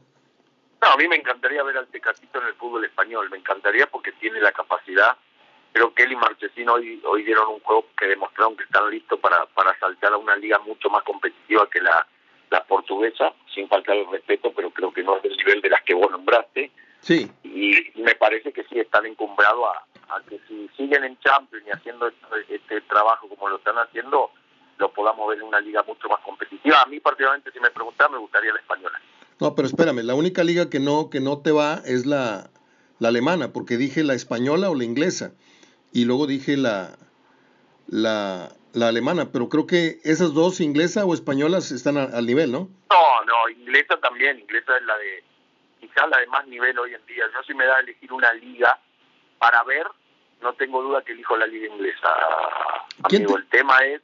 No, 0.82 0.88
a 0.88 0.96
mí 0.96 1.06
me 1.10 1.18
encantaría 1.18 1.64
ver 1.64 1.78
al 1.78 1.88
Tecatito 1.88 2.40
en 2.40 2.48
el 2.48 2.54
fútbol 2.54 2.86
español, 2.86 3.30
me 3.30 3.38
encantaría 3.38 3.88
porque 3.88 4.14
tiene 4.14 4.40
la 4.40 4.54
capacidad. 4.54 5.18
Creo 5.74 5.94
que 5.94 6.04
él 6.04 6.12
y 6.12 6.16
Marchesín 6.16 6.70
hoy, 6.70 7.02
hoy 7.04 7.24
dieron 7.24 7.50
un 7.50 7.60
juego 7.62 7.88
que 7.98 8.06
demostraron 8.08 8.56
que 8.56 8.64
están 8.64 8.90
listos 8.92 9.20
para, 9.20 9.46
para 9.48 9.78
saltar 9.80 10.14
a 10.14 10.18
una 10.18 10.36
liga 10.36 10.60
mucho 10.60 10.88
más 10.90 11.04
competitiva 11.04 11.68
que 11.70 11.82
la, 11.82 12.08
la 12.52 12.64
portuguesa, 12.66 13.34
sin 13.54 13.68
faltar 13.68 13.96
el 13.98 14.08
respeto, 14.12 14.54
pero 14.56 14.70
creo 14.70 14.94
que 14.94 15.02
no 15.02 15.18
es 15.18 15.24
del 15.24 15.36
nivel 15.36 15.62
de 15.62 15.70
las 15.70 15.82
que 15.82 15.96
vos 15.96 16.12
nombraste. 16.12 16.72
Sí. 17.00 17.30
Y 17.44 17.92
me 17.96 18.14
parece 18.14 18.54
que 18.54 18.64
sí 18.66 18.80
están 18.80 19.08
encumbrados 19.08 19.66
a, 20.10 20.22
que 20.30 20.40
si 20.48 20.70
siguen 20.78 21.04
en 21.04 21.18
Champions 21.20 21.66
y 21.68 21.72
haciendo 21.72 22.08
este, 22.08 22.56
este, 22.56 22.82
trabajo 22.82 23.28
como 23.28 23.50
lo 23.50 23.58
están 23.58 23.76
haciendo, 23.78 24.30
lo 24.78 24.94
podamos 24.94 25.28
ver 25.28 25.40
en 25.40 25.46
una 25.46 25.60
liga 25.60 25.82
mucho 25.88 26.08
más 26.08 26.20
competitiva. 26.20 26.84
A 26.84 26.86
mí 26.86 27.00
particularmente, 27.00 27.52
si 27.52 27.60
me 27.60 27.72
preguntan, 27.72 28.12
me 28.12 28.20
gustaría 28.20 28.54
la 28.54 28.60
española. 28.60 29.02
No, 29.40 29.56
pero 29.56 29.68
espérame, 29.68 30.04
la 30.04 30.14
única 30.14 30.44
liga 30.44 30.70
que 30.70 30.80
no 30.80 31.10
que 31.10 31.20
no 31.20 31.42
te 31.42 31.52
va 31.52 31.82
es 31.84 32.06
la, 32.06 32.52
la 33.00 33.08
alemana, 33.08 33.52
porque 33.52 33.78
dije 33.78 34.04
la 34.04 34.14
española 34.14 34.70
o 34.70 34.76
la 34.76 34.84
inglesa 34.84 35.34
y 35.94 36.06
luego 36.06 36.28
dije 36.28 36.58
la 36.58 36.98
la, 37.88 38.50
la 38.74 38.88
alemana, 38.88 39.32
pero 39.32 39.50
creo 39.50 39.68
que 39.68 40.00
esas 40.04 40.34
dos, 40.34 40.60
inglesa 40.62 41.06
o 41.06 41.14
españolas, 41.14 41.72
están 41.72 41.98
al 41.98 42.26
nivel, 42.26 42.52
¿no? 42.52 42.70
No, 42.90 43.26
no, 43.26 43.50
inglesa 43.50 43.98
también, 43.98 44.40
inglesa 44.40 44.78
es 44.78 44.84
la 44.84 44.98
de 44.98 45.24
quizás 45.80 46.10
la 46.10 46.20
de 46.20 46.28
más 46.28 46.48
nivel 46.48 46.78
hoy 46.80 46.94
en 46.94 47.06
día. 47.06 47.26
Yo 47.34 47.44
si 47.44 47.54
me 47.54 47.66
da 47.66 47.78
a 47.78 47.80
elegir 47.82 48.12
una 48.12 48.34
liga 48.34 48.80
para 49.38 49.64
ver, 49.64 49.86
no 50.42 50.54
tengo 50.54 50.82
duda 50.82 51.02
que 51.04 51.12
elijo 51.12 51.38
la 51.38 51.48
liga 51.48 51.68
inglesa. 51.68 52.10
Amigo, 53.04 53.38
el 53.38 53.46
tema 53.48 53.78
es 53.80 54.02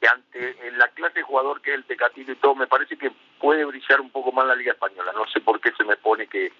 que 0.00 0.08
ante 0.08 0.56
la 0.76 0.88
clase 0.88 1.20
de 1.20 1.22
jugador 1.22 1.60
que 1.62 1.70
es 1.70 1.76
el 1.76 1.84
Tecatito 1.84 2.32
y 2.32 2.36
todo, 2.36 2.54
me 2.54 2.66
parece 2.66 2.96
que 2.96 3.10
puede 3.40 3.64
brillar 3.64 4.00
un 4.00 4.10
poco 4.10 4.30
más 4.32 4.46
la 4.46 4.54
liga 4.54 4.72
española. 4.72 5.12
No 5.14 5.26
sé 5.28 5.40
por 5.40 5.60
qué 5.60 5.72
se 5.76 5.84
me 5.84 5.96
pone 5.96 6.26
que, 6.26 6.52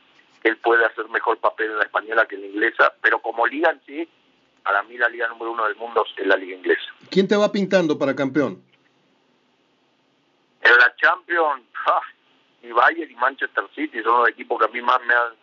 él 0.43 0.57
puede 0.59 0.85
hacer 0.85 1.09
mejor 1.09 1.39
papel 1.39 1.73
en 1.73 1.79
la 1.79 1.85
española 1.85 2.27
que 2.27 2.37
en 2.37 2.43
la 2.43 2.47
inglesa, 2.47 2.95
pero 3.01 3.21
como 3.21 3.47
liga 3.49 3.71
en 3.71 3.81
sí, 3.85 4.09
para 4.67 4.83
mí 4.83 4.99
la 4.99 5.09
liga 5.09 5.29
número 5.29 5.53
uno 5.53 5.65
del 5.65 5.77
mundo 5.77 6.05
es 6.17 6.27
la 6.27 6.37
liga 6.37 6.57
inglesa. 6.57 6.83
¿Quién 7.09 7.29
te 7.29 7.37
va 7.37 7.53
pintando 7.53 7.97
para 7.97 8.17
campeón? 8.17 8.61
En 10.61 10.77
la 10.77 10.93
Champions, 10.97 11.63
y 12.65 12.73
Bayern 12.73 13.09
y 13.09 13.15
Manchester 13.15 13.63
City 13.77 14.03
son 14.03 14.21
los 14.21 14.29
equipos 14.29 14.59
que 14.59 14.65
a 14.65 14.69
mí 14.69 14.83
más 14.83 14.99
me 15.07 15.15
han 15.15 15.35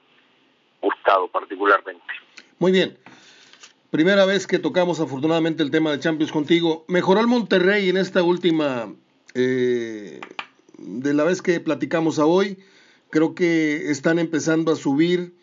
gustado 0.82 1.30
particularmente. 1.30 2.04
Muy 2.60 2.74
bien. 2.74 2.98
Primera 3.92 4.26
vez 4.26 4.46
que 4.46 4.60
tocamos 4.60 5.00
afortunadamente 5.00 5.64
el 5.64 5.72
tema 5.72 5.92
de 5.92 6.00
Champions 6.00 6.34
contigo. 6.34 6.84
¿Mejoró 6.90 7.22
el 7.22 7.28
Monterrey 7.28 7.88
en 7.88 7.96
esta 7.96 8.24
última, 8.24 8.94
eh, 9.36 10.20
de 10.80 11.14
la 11.14 11.24
vez 11.24 11.42
que 11.42 11.62
platicamos 11.62 12.20
a 12.20 12.26
hoy? 12.26 12.58
Creo 13.10 13.36
que 13.36 13.90
están 13.90 14.20
empezando 14.20 14.74
a 14.74 14.76
subir 14.76 15.34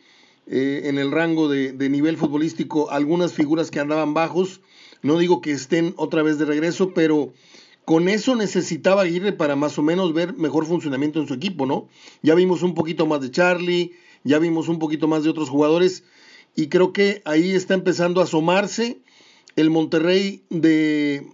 eh, 0.53 0.89
en 0.89 0.99
el 0.99 1.13
rango 1.13 1.49
de, 1.49 1.89
nivel 1.89 2.17
futbolístico 2.17 2.91
algunas 2.91 3.33
figuras 3.33 3.71
que 3.71 3.79
andaban 3.79 4.15
bajos. 4.15 4.61
No 5.01 5.17
digo 5.17 5.41
que 5.41 5.53
estén 5.53 5.95
otra 5.97 6.25
vez 6.25 6.39
de 6.39 6.45
regreso, 6.45 6.93
pero 6.93 7.33
con 7.85 8.09
eso 8.09 8.35
necesitaba 8.35 9.03
Aguirre 9.03 9.33
para 9.33 9.55
más 9.55 9.79
o 9.79 9.83
menos 9.83 10.13
ver 10.13 10.35
mejor 10.35 10.67
funcionamiento 10.67 11.21
en 11.21 11.29
su 11.29 11.35
equipo, 11.35 11.67
¿no? 11.67 11.89
Ya 12.23 12.35
vimos 12.35 12.63
un 12.65 12.75
poquito 12.75 13.07
más 13.07 13.21
de 13.21 13.31
Charlie, 13.31 13.93
ya 14.25 14.41
vimos 14.41 14.69
un 14.69 14.81
poquito 14.81 15.07
más 15.07 15.23
de 15.23 15.31
otros 15.31 15.49
jugadores 15.49 16.03
y 16.57 16.67
creo 16.67 16.93
que 16.93 17.23
ahí 17.27 17.53
está 17.53 17.75
empezando 17.75 18.21
a 18.21 18.25
asomarse 18.25 18.99
el 19.55 19.71
Monterrey 19.71 20.43
de, 20.51 21.29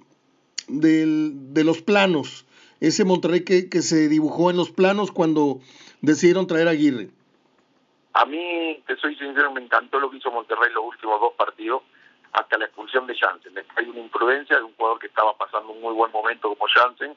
de, 0.69 1.65
los 1.65 1.81
planos, 1.81 2.45
ese 2.81 3.05
Monterrey 3.05 3.45
que, 3.45 3.71
que, 3.71 3.81
se 3.81 4.11
dibujó 4.11 4.51
en 4.51 4.59
los 4.59 4.71
planos 4.71 5.11
cuando 5.11 5.61
decidieron 6.03 6.47
traer 6.47 6.69
a 6.69 6.73
Aguirre. 6.73 7.16
A 8.17 8.25
mí, 8.25 8.83
te 8.87 8.97
soy 8.97 9.15
sincero, 9.17 9.53
me 9.53 9.61
encantó 9.61 10.01
lo 10.01 10.11
que 10.11 10.17
hizo 10.17 10.31
Monterrey 10.31 10.73
los 10.73 10.85
últimos 10.85 11.21
dos 11.21 11.35
partidos 11.35 11.83
hasta 12.33 12.57
la 12.57 12.65
expulsión 12.65 13.07
de 13.07 13.15
Jansen. 13.15 13.53
Hay 13.77 13.89
una 13.91 14.01
imprudencia 14.01 14.57
de 14.57 14.63
un 14.63 14.75
jugador 14.75 14.99
que 14.99 15.09
estaba 15.09 15.37
pasando 15.37 15.73
un 15.73 15.83
muy 15.83 15.93
buen 15.93 16.11
momento 16.13 16.49
como 16.49 16.67
Jansen, 16.67 17.15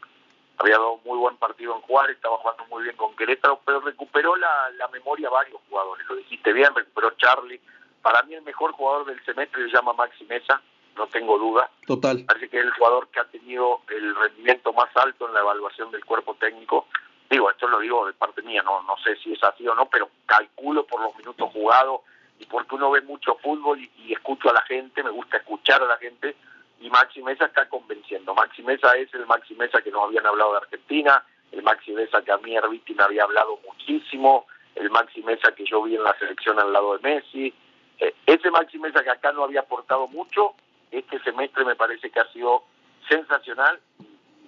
había 0.58 0.75
dado 0.75 0.94
un 0.96 1.03
muy 1.06 1.18
buen 1.18 1.38
partido 1.38 1.74
en 1.74 1.82
Juárez, 1.84 2.18
estaba 2.18 2.38
jugando 2.39 2.65
muy 2.65 2.84
bien 2.84 2.98
con 2.98 3.15
Querétaro, 3.15 3.62
pero 3.65 3.79
recuperó 3.79 4.36
la, 4.36 4.72
la 4.77 4.89
memoria 4.89 5.29
varios 5.29 5.62
jugadores, 5.70 6.06
lo 6.10 6.15
dijiste 6.18 6.51
bien, 6.51 6.75
recuperó 6.75 7.12
Charlie. 7.12 7.62
Para 8.01 8.22
mí 8.24 8.34
el 8.34 8.41
mejor 8.41 8.74
jugador 8.74 9.06
del 9.06 9.24
semestre 9.24 9.63
se 9.63 9.72
llama 9.74 9.94
Maxi 9.94 10.25
Mesa, 10.25 10.62
no 10.98 11.08
tengo 11.08 11.38
duda. 11.38 11.70
Total. 11.88 12.25
Parece 12.27 12.50
que 12.50 12.60
es 12.60 12.65
el 12.65 12.72
jugador 12.72 13.08
que 13.08 13.22
ha 13.22 13.25
tenido 13.25 13.79
el 13.88 14.13
rendimiento 14.15 14.74
más 14.74 14.89
alto 14.98 15.29
en 15.29 15.34
la 15.34 15.39
evaluación 15.39 15.91
del 15.91 16.03
cuerpo 16.03 16.36
técnico. 16.36 16.88
Digo, 17.29 17.51
esto 17.51 17.67
lo 17.67 17.79
digo 17.79 18.07
de 18.07 18.13
parte 18.13 18.41
mía, 18.41 18.63
no, 18.63 18.81
no 18.83 18.98
sé 18.98 19.15
si 19.17 19.33
es 19.33 19.43
así 19.43 19.67
o 19.67 19.75
no, 19.75 19.88
pero 19.88 20.09
calculo 20.25 20.86
por 20.86 21.01
los 21.01 21.15
minutos 21.15 21.51
jugados 21.51 22.01
y 22.39 22.45
porque 22.45 22.75
uno 22.75 22.89
ve 22.91 23.01
mucho 23.01 23.36
fútbol 23.36 23.79
y, 23.79 24.13
escucho 24.13 24.50
a 24.50 24.53
la 24.53 24.62
gente, 24.62 25.03
me 25.03 25.12
gusta 25.12 25.38
escuchar 25.38 25.83
a 25.83 25.86
la 25.86 25.98
gente, 25.98 26.36
y 26.79 26.89
Maxi 26.89 27.21
Mesa 27.21 27.45
está 27.45 27.67
convenciendo. 27.67 28.33
Maxi 28.33 28.63
Mesa 28.63 28.93
es 28.93 29.13
el 29.13 29.25
Maxi 29.25 29.53
Mesa 29.55 29.81
que 29.81 29.91
nos 29.91 30.05
habían 30.05 30.25
hablado 30.25 30.53
de 30.53 30.57
Argentina, 30.59 31.24
el 31.51 31.62
Maxi 31.62 31.91
Mesa 31.91 32.21
que 32.24 32.31
a 32.31 32.38
mí 32.38 32.55
Herbiti 32.55 32.95
me 32.95 33.03
había 33.03 33.24
hablado 33.24 33.59
muchísimo, 33.67 34.48
el 34.75 34.89
Maxi 34.89 35.21
Mesa 35.21 35.53
que 35.53 35.65
yo 35.65 35.83
vi 35.83 35.95
en 35.95 36.03
la 36.03 36.17
selección 36.17 36.59
al 36.59 36.71
lado 36.71 36.98
de 36.98 37.03
Messi. 37.03 37.53
Eh, 38.00 38.15
ese 38.25 38.50
Maxi 38.50 38.79
Mesa 38.79 39.03
que 39.03 39.09
acá 39.09 39.33
no 39.33 39.43
había 39.43 39.59
aportado 39.59 40.07
mucho, 40.07 40.53
este 40.91 41.19
semestre 41.19 41.65
me 41.65 41.75
parece 41.75 42.09
que 42.09 42.19
ha 42.19 42.31
sido 42.31 42.63
sensacional 43.07 43.79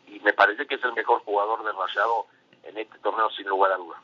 y, 0.07 0.19
me 0.21 0.33
parece 0.33 0.65
que 0.67 0.75
es 0.75 0.83
el 0.83 0.93
mejor 0.93 1.21
jugador 1.21 1.63
de 1.63 1.71
Rayado 1.71 2.27
este 2.77 2.97
torneo 3.03 3.29
sin 3.35 3.47
lugar 3.47 3.71
a 3.71 3.77
dudas. 3.77 3.99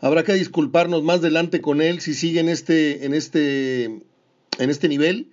Habrá 0.00 0.24
que 0.24 0.34
disculparnos 0.34 1.02
más 1.02 1.18
adelante 1.18 1.60
con 1.60 1.80
él 1.80 2.00
si 2.00 2.14
sigue 2.14 2.40
en 2.40 2.48
este 2.48 3.04
en 3.04 3.14
este 3.14 3.84
en 3.84 4.70
este 4.70 4.88
nivel, 4.88 5.30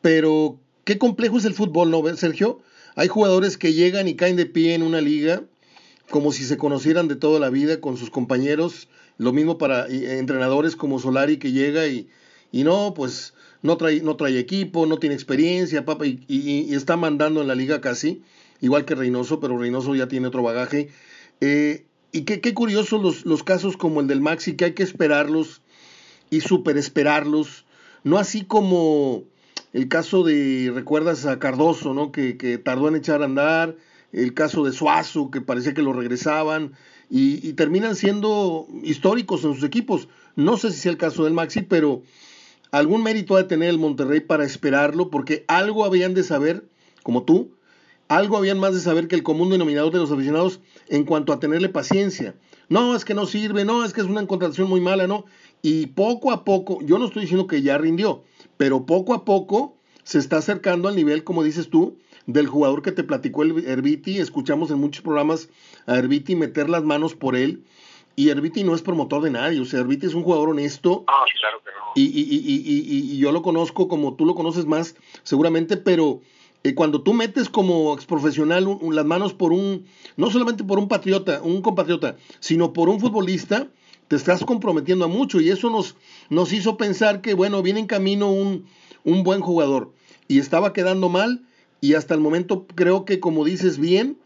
pero 0.00 0.58
qué 0.84 0.98
complejo 0.98 1.38
es 1.38 1.44
el 1.44 1.54
fútbol, 1.54 1.90
¿no, 1.90 2.04
Sergio? 2.16 2.60
Hay 2.94 3.08
jugadores 3.08 3.56
que 3.56 3.72
llegan 3.72 4.08
y 4.08 4.16
caen 4.16 4.36
de 4.36 4.46
pie 4.46 4.74
en 4.74 4.82
una 4.82 5.00
liga 5.00 5.42
como 6.10 6.32
si 6.32 6.44
se 6.44 6.58
conocieran 6.58 7.08
de 7.08 7.16
toda 7.16 7.40
la 7.40 7.50
vida 7.50 7.80
con 7.80 7.96
sus 7.96 8.10
compañeros. 8.10 8.88
Lo 9.16 9.32
mismo 9.32 9.58
para 9.58 9.86
entrenadores 9.88 10.76
como 10.76 10.98
Solari 10.98 11.38
que 11.38 11.52
llega 11.52 11.86
y, 11.86 12.08
y 12.52 12.64
no, 12.64 12.94
pues 12.94 13.34
no 13.62 13.76
trae, 13.76 14.00
no 14.00 14.16
trae 14.16 14.38
equipo, 14.38 14.86
no 14.86 14.98
tiene 14.98 15.14
experiencia, 15.14 15.84
papá, 15.84 16.06
y, 16.06 16.24
y, 16.28 16.74
está 16.74 16.96
mandando 16.96 17.40
en 17.40 17.48
la 17.48 17.54
liga 17.54 17.80
casi, 17.80 18.22
igual 18.60 18.84
que 18.84 18.94
Reynoso, 18.94 19.40
pero 19.40 19.58
Reynoso 19.58 19.94
ya 19.94 20.08
tiene 20.08 20.28
otro 20.28 20.42
bagaje. 20.42 20.88
Eh, 21.40 21.84
y 22.12 22.22
qué, 22.22 22.40
qué 22.40 22.54
curioso 22.54 22.98
los, 22.98 23.24
los 23.24 23.42
casos 23.42 23.76
como 23.76 24.00
el 24.00 24.06
del 24.06 24.20
Maxi, 24.20 24.56
que 24.56 24.66
hay 24.66 24.74
que 24.74 24.82
esperarlos 24.82 25.62
y 26.30 26.40
super 26.40 26.76
esperarlos, 26.76 27.64
no 28.04 28.18
así 28.18 28.44
como 28.44 29.24
el 29.72 29.88
caso 29.88 30.24
de, 30.24 30.72
recuerdas 30.74 31.26
a 31.26 31.38
Cardoso, 31.38 31.94
¿no? 31.94 32.12
Que, 32.12 32.36
que 32.36 32.58
tardó 32.58 32.88
en 32.88 32.96
echar 32.96 33.22
a 33.22 33.26
andar, 33.26 33.76
el 34.12 34.34
caso 34.34 34.64
de 34.64 34.72
Suazo, 34.72 35.30
que 35.30 35.40
parecía 35.40 35.74
que 35.74 35.82
lo 35.82 35.92
regresaban, 35.92 36.72
y, 37.08 37.52
terminan 37.54 37.96
siendo 37.96 38.68
históricos 38.82 39.44
en 39.44 39.54
sus 39.54 39.64
equipos. 39.64 40.08
No 40.36 40.56
sé 40.56 40.70
si 40.70 40.78
sea 40.80 40.92
el 40.92 40.98
caso 40.98 41.24
del 41.24 41.32
Maxi, 41.32 41.62
pero 41.62 42.02
algún 42.70 43.02
mérito 43.02 43.34
ha 43.34 43.42
de 43.42 43.48
tener 43.48 43.68
el 43.68 43.78
Monterrey 43.78 44.20
para 44.20 44.44
esperarlo, 44.44 45.10
porque 45.10 45.44
algo 45.48 45.84
habían 45.84 46.14
de 46.14 46.22
saber, 46.22 46.64
como 47.02 47.24
tú, 47.24 47.50
algo 48.10 48.36
habían 48.36 48.58
más 48.58 48.74
de 48.74 48.80
saber 48.80 49.06
que 49.06 49.14
el 49.14 49.22
común 49.22 49.50
denominador 49.50 49.92
de 49.92 50.00
los 50.00 50.10
aficionados 50.10 50.58
en 50.88 51.04
cuanto 51.04 51.32
a 51.32 51.38
tenerle 51.38 51.68
paciencia. 51.68 52.34
No, 52.68 52.96
es 52.96 53.04
que 53.04 53.14
no 53.14 53.24
sirve, 53.24 53.64
no, 53.64 53.84
es 53.84 53.92
que 53.92 54.00
es 54.00 54.08
una 54.08 54.26
contratación 54.26 54.68
muy 54.68 54.80
mala, 54.80 55.06
no. 55.06 55.26
Y 55.62 55.86
poco 55.86 56.32
a 56.32 56.44
poco, 56.44 56.80
yo 56.82 56.98
no 56.98 57.06
estoy 57.06 57.22
diciendo 57.22 57.46
que 57.46 57.62
ya 57.62 57.78
rindió, 57.78 58.24
pero 58.56 58.84
poco 58.84 59.14
a 59.14 59.24
poco 59.24 59.76
se 60.02 60.18
está 60.18 60.38
acercando 60.38 60.88
al 60.88 60.96
nivel, 60.96 61.22
como 61.22 61.44
dices 61.44 61.70
tú, 61.70 61.98
del 62.26 62.48
jugador 62.48 62.82
que 62.82 62.90
te 62.90 63.04
platicó 63.04 63.44
el 63.44 63.64
Herbiti. 63.64 64.18
Escuchamos 64.18 64.72
en 64.72 64.78
muchos 64.78 65.04
programas 65.04 65.48
a 65.86 65.96
Herbiti 65.96 66.34
meter 66.34 66.68
las 66.68 66.82
manos 66.82 67.14
por 67.14 67.36
él. 67.36 67.62
Y 68.16 68.30
Herbiti 68.30 68.64
no 68.64 68.74
es 68.74 68.82
promotor 68.82 69.22
de 69.22 69.30
nadie, 69.30 69.60
o 69.60 69.64
sea, 69.64 69.80
Herbiti 69.80 70.06
es 70.06 70.14
un 70.14 70.24
jugador 70.24 70.48
honesto. 70.48 71.04
Ah, 71.06 71.24
claro 71.40 71.62
que 71.62 71.70
no. 71.70 71.92
Y, 71.94 72.06
y, 72.06 72.22
y, 72.34 73.14
y, 73.14 73.18
yo 73.18 73.30
lo 73.30 73.42
conozco 73.42 73.86
como 73.86 74.14
tú 74.14 74.26
lo 74.26 74.34
conoces 74.34 74.66
más, 74.66 74.96
seguramente, 75.22 75.76
pero 75.76 76.20
cuando 76.74 77.02
tú 77.02 77.14
metes 77.14 77.48
como 77.48 77.94
ex 77.94 78.04
profesional 78.04 78.78
las 78.90 79.04
manos 79.04 79.32
por 79.32 79.52
un, 79.52 79.86
no 80.16 80.30
solamente 80.30 80.62
por 80.62 80.78
un 80.78 80.88
patriota, 80.88 81.40
un 81.42 81.62
compatriota, 81.62 82.16
sino 82.38 82.72
por 82.72 82.88
un 82.88 83.00
futbolista, 83.00 83.68
te 84.08 84.16
estás 84.16 84.44
comprometiendo 84.44 85.06
a 85.06 85.08
mucho. 85.08 85.40
Y 85.40 85.50
eso 85.50 85.70
nos, 85.70 85.96
nos 86.28 86.52
hizo 86.52 86.76
pensar 86.76 87.22
que, 87.22 87.34
bueno, 87.34 87.62
viene 87.62 87.80
en 87.80 87.86
camino 87.86 88.30
un, 88.30 88.66
un 89.04 89.22
buen 89.22 89.40
jugador. 89.40 89.92
Y 90.28 90.38
estaba 90.38 90.72
quedando 90.72 91.08
mal, 91.08 91.42
y 91.80 91.94
hasta 91.94 92.14
el 92.14 92.20
momento 92.20 92.66
creo 92.74 93.04
que 93.04 93.20
como 93.20 93.44
dices 93.44 93.78
bien, 93.78 94.18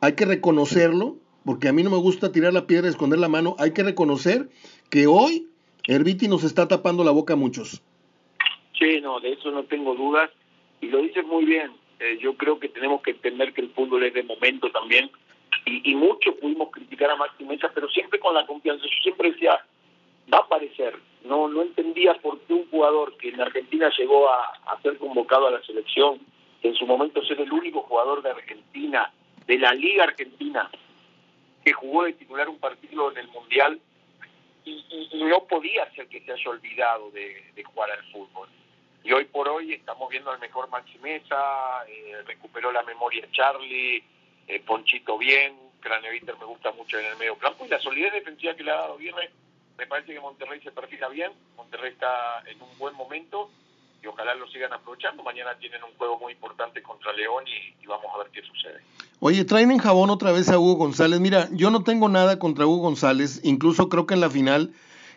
hay 0.00 0.14
que 0.14 0.24
reconocerlo, 0.24 1.16
porque 1.44 1.68
a 1.68 1.72
mí 1.72 1.82
no 1.82 1.90
me 1.90 1.98
gusta 1.98 2.32
tirar 2.32 2.52
la 2.52 2.66
piedra 2.66 2.86
y 2.86 2.90
esconder 2.90 3.18
la 3.18 3.28
mano, 3.28 3.54
hay 3.58 3.72
que 3.72 3.82
reconocer 3.82 4.48
que 4.88 5.06
hoy 5.06 5.48
Herbiti 5.86 6.26
nos 6.28 6.44
está 6.44 6.68
tapando 6.68 7.04
la 7.04 7.10
boca 7.10 7.34
a 7.34 7.36
muchos. 7.36 7.82
Sí, 8.78 9.00
no, 9.02 9.20
de 9.20 9.32
eso 9.32 9.50
no 9.50 9.64
tengo 9.64 9.94
dudas, 9.94 10.30
y 10.80 10.86
lo 10.88 10.98
dices 10.98 11.24
muy 11.24 11.44
bien, 11.44 11.72
eh, 11.98 12.18
yo 12.20 12.34
creo 12.34 12.58
que 12.58 12.68
tenemos 12.68 13.02
que 13.02 13.12
entender 13.12 13.52
que 13.52 13.62
el 13.62 13.70
fútbol 13.70 14.04
es 14.04 14.14
de 14.14 14.22
momento 14.22 14.70
también, 14.70 15.10
y, 15.66 15.90
y 15.90 15.94
mucho 15.94 16.34
pudimos 16.36 16.70
criticar 16.70 17.10
a 17.10 17.16
Maxi 17.16 17.44
Mesa, 17.44 17.70
pero 17.74 17.88
siempre 17.88 18.18
con 18.18 18.34
la 18.34 18.46
confianza, 18.46 18.84
yo 18.84 19.02
siempre 19.02 19.32
decía, 19.32 19.62
va 20.32 20.38
a 20.38 20.42
aparecer, 20.42 20.96
no, 21.24 21.48
no 21.48 21.62
entendía 21.62 22.14
por 22.14 22.40
qué 22.40 22.54
un 22.54 22.68
jugador 22.70 23.16
que 23.18 23.28
en 23.28 23.40
Argentina 23.40 23.90
llegó 23.98 24.28
a, 24.28 24.44
a 24.66 24.80
ser 24.82 24.96
convocado 24.96 25.48
a 25.48 25.50
la 25.50 25.62
selección, 25.62 26.20
en 26.62 26.74
su 26.74 26.86
momento 26.86 27.24
ser 27.24 27.40
el 27.40 27.52
único 27.52 27.82
jugador 27.82 28.22
de 28.22 28.30
Argentina, 28.30 29.12
de 29.46 29.58
la 29.58 29.72
Liga 29.74 30.04
Argentina, 30.04 30.70
que 31.64 31.72
jugó 31.72 32.04
de 32.04 32.12
titular 32.14 32.48
un 32.48 32.58
partido 32.58 33.10
en 33.10 33.18
el 33.18 33.28
Mundial 33.28 33.80
y, 34.64 35.24
no 35.24 35.44
podía 35.44 35.90
ser 35.92 36.08
que 36.08 36.20
se 36.22 36.32
haya 36.32 36.50
olvidado 36.50 37.10
de, 37.10 37.52
jugar 37.64 37.90
al 37.90 38.04
fútbol. 38.10 38.48
Y 39.02 39.12
hoy 39.12 39.24
por 39.24 39.48
hoy 39.48 39.72
estamos 39.72 40.08
viendo 40.10 40.30
al 40.30 40.38
mejor 40.38 40.68
Maxi 40.68 40.98
Mesa, 40.98 41.84
eh, 41.88 42.22
recuperó 42.26 42.70
la 42.70 42.82
memoria 42.82 43.26
Charlie, 43.32 44.02
eh, 44.46 44.60
Ponchito 44.60 45.16
bien, 45.16 45.54
Craneviter 45.80 46.36
me 46.38 46.44
gusta 46.44 46.72
mucho 46.72 46.98
en 46.98 47.06
el 47.06 47.16
medio 47.16 47.36
campo 47.38 47.64
y 47.64 47.68
la 47.68 47.80
solidez 47.80 48.12
defensiva 48.12 48.54
que 48.54 48.64
le 48.64 48.70
ha 48.70 48.76
dado 48.76 48.96
Viernes, 48.98 49.30
me 49.78 49.86
parece 49.86 50.12
que 50.12 50.20
Monterrey 50.20 50.60
se 50.60 50.70
perfila 50.70 51.08
bien, 51.08 51.32
Monterrey 51.56 51.92
está 51.92 52.42
en 52.46 52.60
un 52.60 52.78
buen 52.78 52.94
momento 52.94 53.50
y 54.02 54.06
ojalá 54.06 54.34
lo 54.34 54.46
sigan 54.48 54.72
aprovechando. 54.72 55.22
Mañana 55.22 55.56
tienen 55.58 55.82
un 55.82 55.96
juego 55.96 56.18
muy 56.18 56.32
importante 56.32 56.82
contra 56.82 57.12
León 57.12 57.44
y, 57.46 57.86
vamos 57.86 58.06
a 58.14 58.18
ver 58.18 58.28
qué 58.32 58.42
sucede. 58.42 58.80
Oye, 59.20 59.44
traen 59.44 59.70
en 59.70 59.78
jabón 59.78 60.10
otra 60.10 60.32
vez 60.32 60.48
a 60.48 60.58
Hugo 60.58 60.74
González. 60.74 61.20
Mira, 61.20 61.48
yo 61.52 61.70
no 61.70 61.82
tengo 61.82 62.08
nada 62.08 62.38
contra 62.38 62.66
Hugo 62.66 62.82
González, 62.82 63.40
incluso 63.42 63.88
creo 63.88 64.06
que 64.06 64.14
en 64.14 64.20
la 64.20 64.30
final 64.30 64.72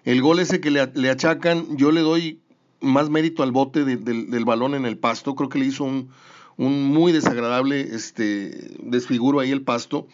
el 0.06 0.22
gol 0.22 0.40
ese 0.40 0.60
que 0.60 0.72
le, 0.72 1.10
achacan, 1.10 1.78
yo 1.78 1.92
le 1.92 2.02
doy 2.02 2.42
más 2.84 3.10
mérito 3.10 3.42
al 3.42 3.52
bote 3.52 3.84
del 3.84 4.46
balón 4.46 4.76
en 4.76 4.86
el 4.86 4.98
pasto, 4.98 5.36
creo 5.36 5.50
que 5.50 5.60
le 5.60 5.66
hizo 5.66 5.84
un, 5.84 6.10
muy 6.58 7.12
desagradable 7.12 7.82
este, 7.82 8.76
desfiguro 8.80 9.40
ahí 9.40 9.52
el 9.52 9.64
pasto. 9.64 10.08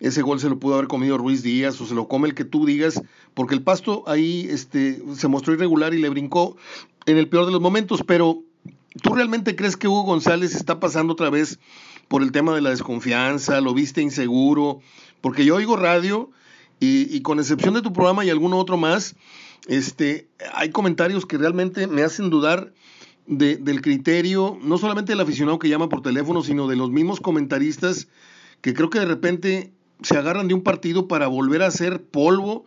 Ese 0.00 0.22
gol 0.22 0.40
se 0.40 0.48
lo 0.48 0.58
pudo 0.58 0.74
haber 0.74 0.88
comido 0.88 1.18
Ruiz 1.18 1.42
Díaz 1.42 1.80
o 1.80 1.86
se 1.86 1.94
lo 1.94 2.08
come 2.08 2.28
el 2.28 2.34
que 2.34 2.44
tú 2.44 2.66
digas, 2.66 3.02
porque 3.34 3.54
el 3.54 3.62
pasto 3.62 4.02
ahí 4.06 4.46
este, 4.50 5.02
se 5.14 5.28
mostró 5.28 5.54
irregular 5.54 5.94
y 5.94 5.98
le 5.98 6.08
brincó 6.08 6.56
en 7.06 7.18
el 7.18 7.28
peor 7.28 7.46
de 7.46 7.52
los 7.52 7.60
momentos, 7.60 8.02
pero 8.06 8.42
¿tú 9.02 9.14
realmente 9.14 9.56
crees 9.56 9.76
que 9.76 9.88
Hugo 9.88 10.02
González 10.02 10.54
está 10.54 10.80
pasando 10.80 11.12
otra 11.12 11.30
vez 11.30 11.58
por 12.08 12.22
el 12.22 12.32
tema 12.32 12.54
de 12.54 12.62
la 12.62 12.70
desconfianza? 12.70 13.60
¿Lo 13.60 13.74
viste 13.74 14.02
inseguro? 14.02 14.80
Porque 15.20 15.44
yo 15.44 15.56
oigo 15.56 15.76
radio 15.76 16.30
y, 16.80 17.20
con 17.20 17.38
excepción 17.38 17.74
de 17.74 17.82
tu 17.82 17.92
programa 17.92 18.24
y 18.24 18.30
alguno 18.30 18.58
otro 18.58 18.78
más, 18.78 19.14
este, 19.68 20.28
hay 20.54 20.70
comentarios 20.70 21.26
que 21.26 21.38
realmente 21.38 21.86
me 21.86 22.02
hacen 22.02 22.30
dudar 22.30 22.72
del 23.26 23.80
criterio, 23.80 24.58
no 24.60 24.76
solamente 24.76 25.12
del 25.12 25.20
aficionado 25.20 25.58
que 25.60 25.68
llama 25.68 25.88
por 25.88 26.02
teléfono, 26.02 26.42
sino 26.42 26.66
de 26.66 26.74
los 26.74 26.90
mismos 26.90 27.20
comentaristas 27.20 28.08
que 28.60 28.74
creo 28.74 28.90
que 28.90 28.98
de 28.98 29.06
repente 29.06 29.72
se 30.02 30.16
agarran 30.16 30.48
de 30.48 30.54
un 30.54 30.62
partido 30.62 31.06
para 31.06 31.28
volver 31.28 31.62
a 31.62 31.66
hacer 31.66 32.02
polvo 32.02 32.66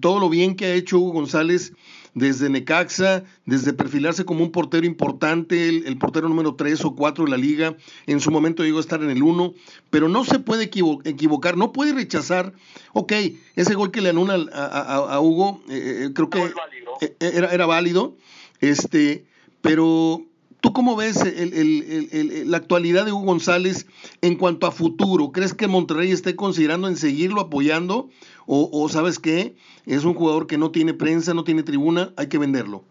todo 0.00 0.20
lo 0.20 0.28
bien 0.28 0.54
que 0.54 0.66
ha 0.66 0.74
hecho 0.74 0.98
Hugo 0.98 1.12
González 1.12 1.72
desde 2.14 2.48
Necaxa, 2.48 3.24
desde 3.46 3.72
perfilarse 3.72 4.24
como 4.24 4.44
un 4.44 4.50
portero 4.50 4.86
importante, 4.86 5.68
el, 5.68 5.98
portero 5.98 6.28
número 6.28 6.54
3 6.54 6.84
o 6.84 6.94
4 6.94 7.24
de 7.24 7.30
la 7.30 7.36
liga, 7.36 7.76
en 8.06 8.20
su 8.20 8.30
momento 8.30 8.64
llegó 8.64 8.78
a 8.78 8.82
estar 8.82 9.02
en 9.02 9.10
el 9.10 9.22
1, 9.22 9.54
pero 9.90 10.08
no 10.08 10.24
se 10.24 10.38
puede 10.38 10.64
equivocar, 10.64 11.56
no 11.56 11.72
puede 11.72 11.92
rechazar, 11.92 12.52
ok, 12.92 13.12
ese 13.56 13.74
gol 13.74 13.90
que 13.90 14.00
le 14.00 14.10
anula 14.10 14.34
a, 14.52 15.20
Hugo, 15.20 15.62
eh, 15.68 16.06
eh, 16.06 16.10
creo 16.14 16.30
que 16.30 16.52
e, 17.00 17.16
e, 17.20 17.36
era, 17.36 17.52
era 17.52 17.66
válido, 17.66 18.16
este, 18.60 19.24
pero 19.60 20.27
¿Tú 20.60 20.72
cómo 20.72 20.96
ves 20.96 21.22
la 21.24 22.56
actualidad 22.56 23.04
de 23.04 23.12
Hugo 23.12 23.26
González 23.26 23.86
en 24.22 24.36
cuanto 24.36 24.66
a 24.66 24.72
futuro? 24.72 25.30
¿Crees 25.30 25.54
que 25.54 25.68
Monterrey 25.68 26.10
esté 26.10 26.34
considerando 26.34 26.88
en 26.88 26.96
seguirlo 26.96 27.42
apoyando? 27.42 28.08
¿O, 28.46 28.88
sabes 28.88 29.18
qué? 29.18 29.54
Es 29.86 30.04
un 30.04 30.14
jugador 30.14 30.46
que 30.46 30.58
no 30.58 30.72
tiene 30.72 30.94
prensa, 30.94 31.32
no 31.32 31.44
tiene 31.44 31.62
tribuna, 31.62 32.10
hay 32.16 32.28
que 32.28 32.38
venderlo. 32.38 32.82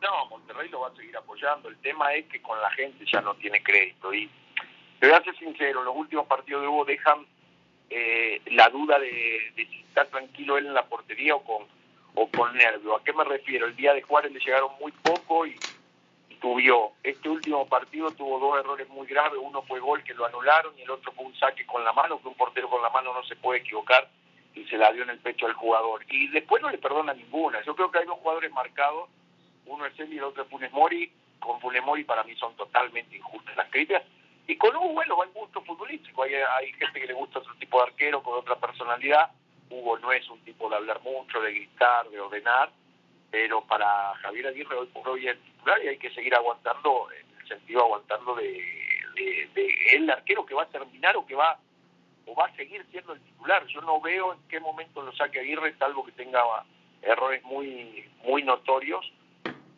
No, 0.00 0.26
Monterrey 0.30 0.68
lo 0.68 0.80
va 0.80 0.88
a 0.88 0.96
seguir 0.96 1.16
apoyando. 1.16 1.68
El 1.68 1.76
tema 1.78 2.14
es 2.14 2.26
que 2.26 2.40
con 2.40 2.60
la 2.60 2.70
gente 2.70 3.04
ya 3.10 3.20
no 3.20 3.34
tiene 3.34 3.62
crédito. 3.62 4.14
Y 4.14 4.30
te 5.00 5.08
voy 5.08 5.16
a 5.16 5.24
ser 5.24 5.36
sincero, 5.38 5.82
los 5.82 5.96
últimos 5.96 6.26
partidos 6.26 6.62
de 6.62 6.68
Hugo 6.68 6.84
dejan 6.84 7.26
eh, 7.90 8.40
la 8.52 8.68
duda 8.68 8.98
de, 9.00 9.52
de, 9.56 9.66
si 9.66 9.80
está 9.80 10.04
tranquilo 10.04 10.56
él 10.56 10.66
en 10.66 10.74
la 10.74 10.86
portería 10.86 11.34
o 11.34 11.42
con, 11.42 11.66
o 12.14 12.28
con 12.28 12.54
nervio. 12.54 12.96
¿A 12.96 13.02
qué 13.02 13.12
me 13.12 13.24
refiero? 13.24 13.66
El 13.66 13.74
día 13.74 13.92
de 13.92 14.02
Juárez 14.02 14.30
le 14.30 14.38
llegaron 14.38 14.70
muy 14.80 14.92
poco 14.92 15.46
y 15.46 15.56
titubió. 16.42 16.92
Este 17.04 17.28
último 17.28 17.66
partido 17.66 18.10
tuvo 18.10 18.40
dos 18.40 18.58
errores 18.58 18.88
muy 18.88 19.06
graves, 19.06 19.38
uno 19.40 19.62
fue 19.62 19.78
gol 19.78 20.02
que 20.02 20.12
lo 20.12 20.26
anularon 20.26 20.76
y 20.76 20.82
el 20.82 20.90
otro 20.90 21.12
fue 21.12 21.24
un 21.24 21.36
saque 21.36 21.64
con 21.64 21.84
la 21.84 21.92
mano, 21.92 22.20
que 22.20 22.28
un 22.28 22.34
portero 22.34 22.68
con 22.68 22.82
la 22.82 22.90
mano 22.90 23.14
no 23.14 23.22
se 23.24 23.36
puede 23.36 23.60
equivocar 23.60 24.08
y 24.54 24.64
se 24.64 24.76
la 24.76 24.92
dio 24.92 25.04
en 25.04 25.10
el 25.10 25.18
pecho 25.20 25.46
al 25.46 25.54
jugador. 25.54 26.04
Y 26.08 26.28
después 26.28 26.60
no 26.60 26.68
le 26.68 26.78
perdona 26.78 27.14
ninguna. 27.14 27.62
Yo 27.62 27.76
creo 27.76 27.90
que 27.90 28.00
hay 28.00 28.06
dos 28.06 28.18
jugadores 28.18 28.50
marcados, 28.52 29.08
uno 29.66 29.86
es 29.86 29.98
él 30.00 30.12
y 30.12 30.18
el 30.18 30.24
otro 30.24 30.42
es 30.42 30.48
Funes 30.48 30.72
Mori. 30.72 31.12
Con 31.38 31.60
Funes 31.60 31.82
Mori 31.84 32.04
para 32.04 32.24
mí 32.24 32.34
son 32.34 32.54
totalmente 32.56 33.16
injustas 33.16 33.56
las 33.56 33.70
críticas. 33.70 34.02
Y 34.48 34.56
con 34.56 34.74
Hugo, 34.74 34.94
bueno, 34.94 35.16
va 35.16 35.24
el 35.24 35.30
gusto 35.30 35.62
futbolístico. 35.62 36.24
Hay, 36.24 36.34
hay 36.34 36.72
gente 36.72 37.00
que 37.00 37.06
le 37.06 37.14
gusta 37.14 37.38
otro 37.38 37.54
tipo 37.54 37.78
de 37.78 37.84
arquero 37.84 38.22
con 38.22 38.38
otra 38.38 38.56
personalidad. 38.56 39.30
Hugo 39.70 39.98
no 40.00 40.10
es 40.10 40.28
un 40.28 40.40
tipo 40.40 40.68
de 40.68 40.76
hablar 40.76 41.00
mucho, 41.02 41.40
de 41.40 41.52
gritar, 41.52 42.08
de 42.10 42.20
ordenar 42.20 42.70
pero 43.32 43.62
para 43.62 44.14
Javier 44.16 44.48
Aguirre 44.48 44.76
hoy 44.76 44.86
por 44.88 45.08
hoy 45.08 45.26
es 45.26 45.40
titular 45.40 45.82
y 45.82 45.88
hay 45.88 45.98
que 45.98 46.12
seguir 46.12 46.34
aguantando, 46.34 47.08
en 47.18 47.40
el 47.40 47.48
sentido 47.48 47.82
aguantando 47.82 48.34
de, 48.34 48.62
de, 49.54 49.74
el 49.94 50.10
arquero 50.10 50.44
que 50.44 50.54
va 50.54 50.64
a 50.64 50.68
terminar 50.68 51.16
o 51.16 51.24
que 51.26 51.34
va 51.34 51.58
o 52.26 52.34
va 52.34 52.44
a 52.44 52.56
seguir 52.56 52.86
siendo 52.90 53.14
el 53.14 53.20
titular. 53.20 53.66
Yo 53.66 53.80
no 53.80 54.00
veo 54.02 54.34
en 54.34 54.38
qué 54.48 54.60
momento 54.60 55.02
lo 55.02 55.12
saque 55.16 55.40
Aguirre, 55.40 55.74
salvo 55.78 56.04
que 56.04 56.12
tenga 56.12 56.40
errores 57.00 57.42
muy 57.44 58.04
muy 58.22 58.42
notorios, 58.42 59.10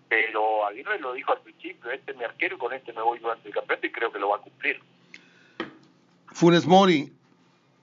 pero 0.09 0.67
Aguirre 0.67 0.99
lo 0.99 1.13
dijo 1.13 1.31
al 1.31 1.41
principio, 1.41 1.93
este 1.93 2.11
es 2.11 2.17
mi 2.17 2.25
arquero 2.25 2.57
y 2.57 2.59
con 2.59 2.73
este 2.73 2.93
me 2.93 3.03
voy 3.03 3.21
durante 3.21 3.47
el 3.47 3.55
campeonato 3.55 3.87
y 3.87 3.93
creo 3.93 4.13
que 4.13 4.19
lo 4.19 4.31
va 4.31 4.37
a 4.37 4.41
cumplir. 4.41 4.81
Funes 6.33 6.67
Mori, 6.67 7.13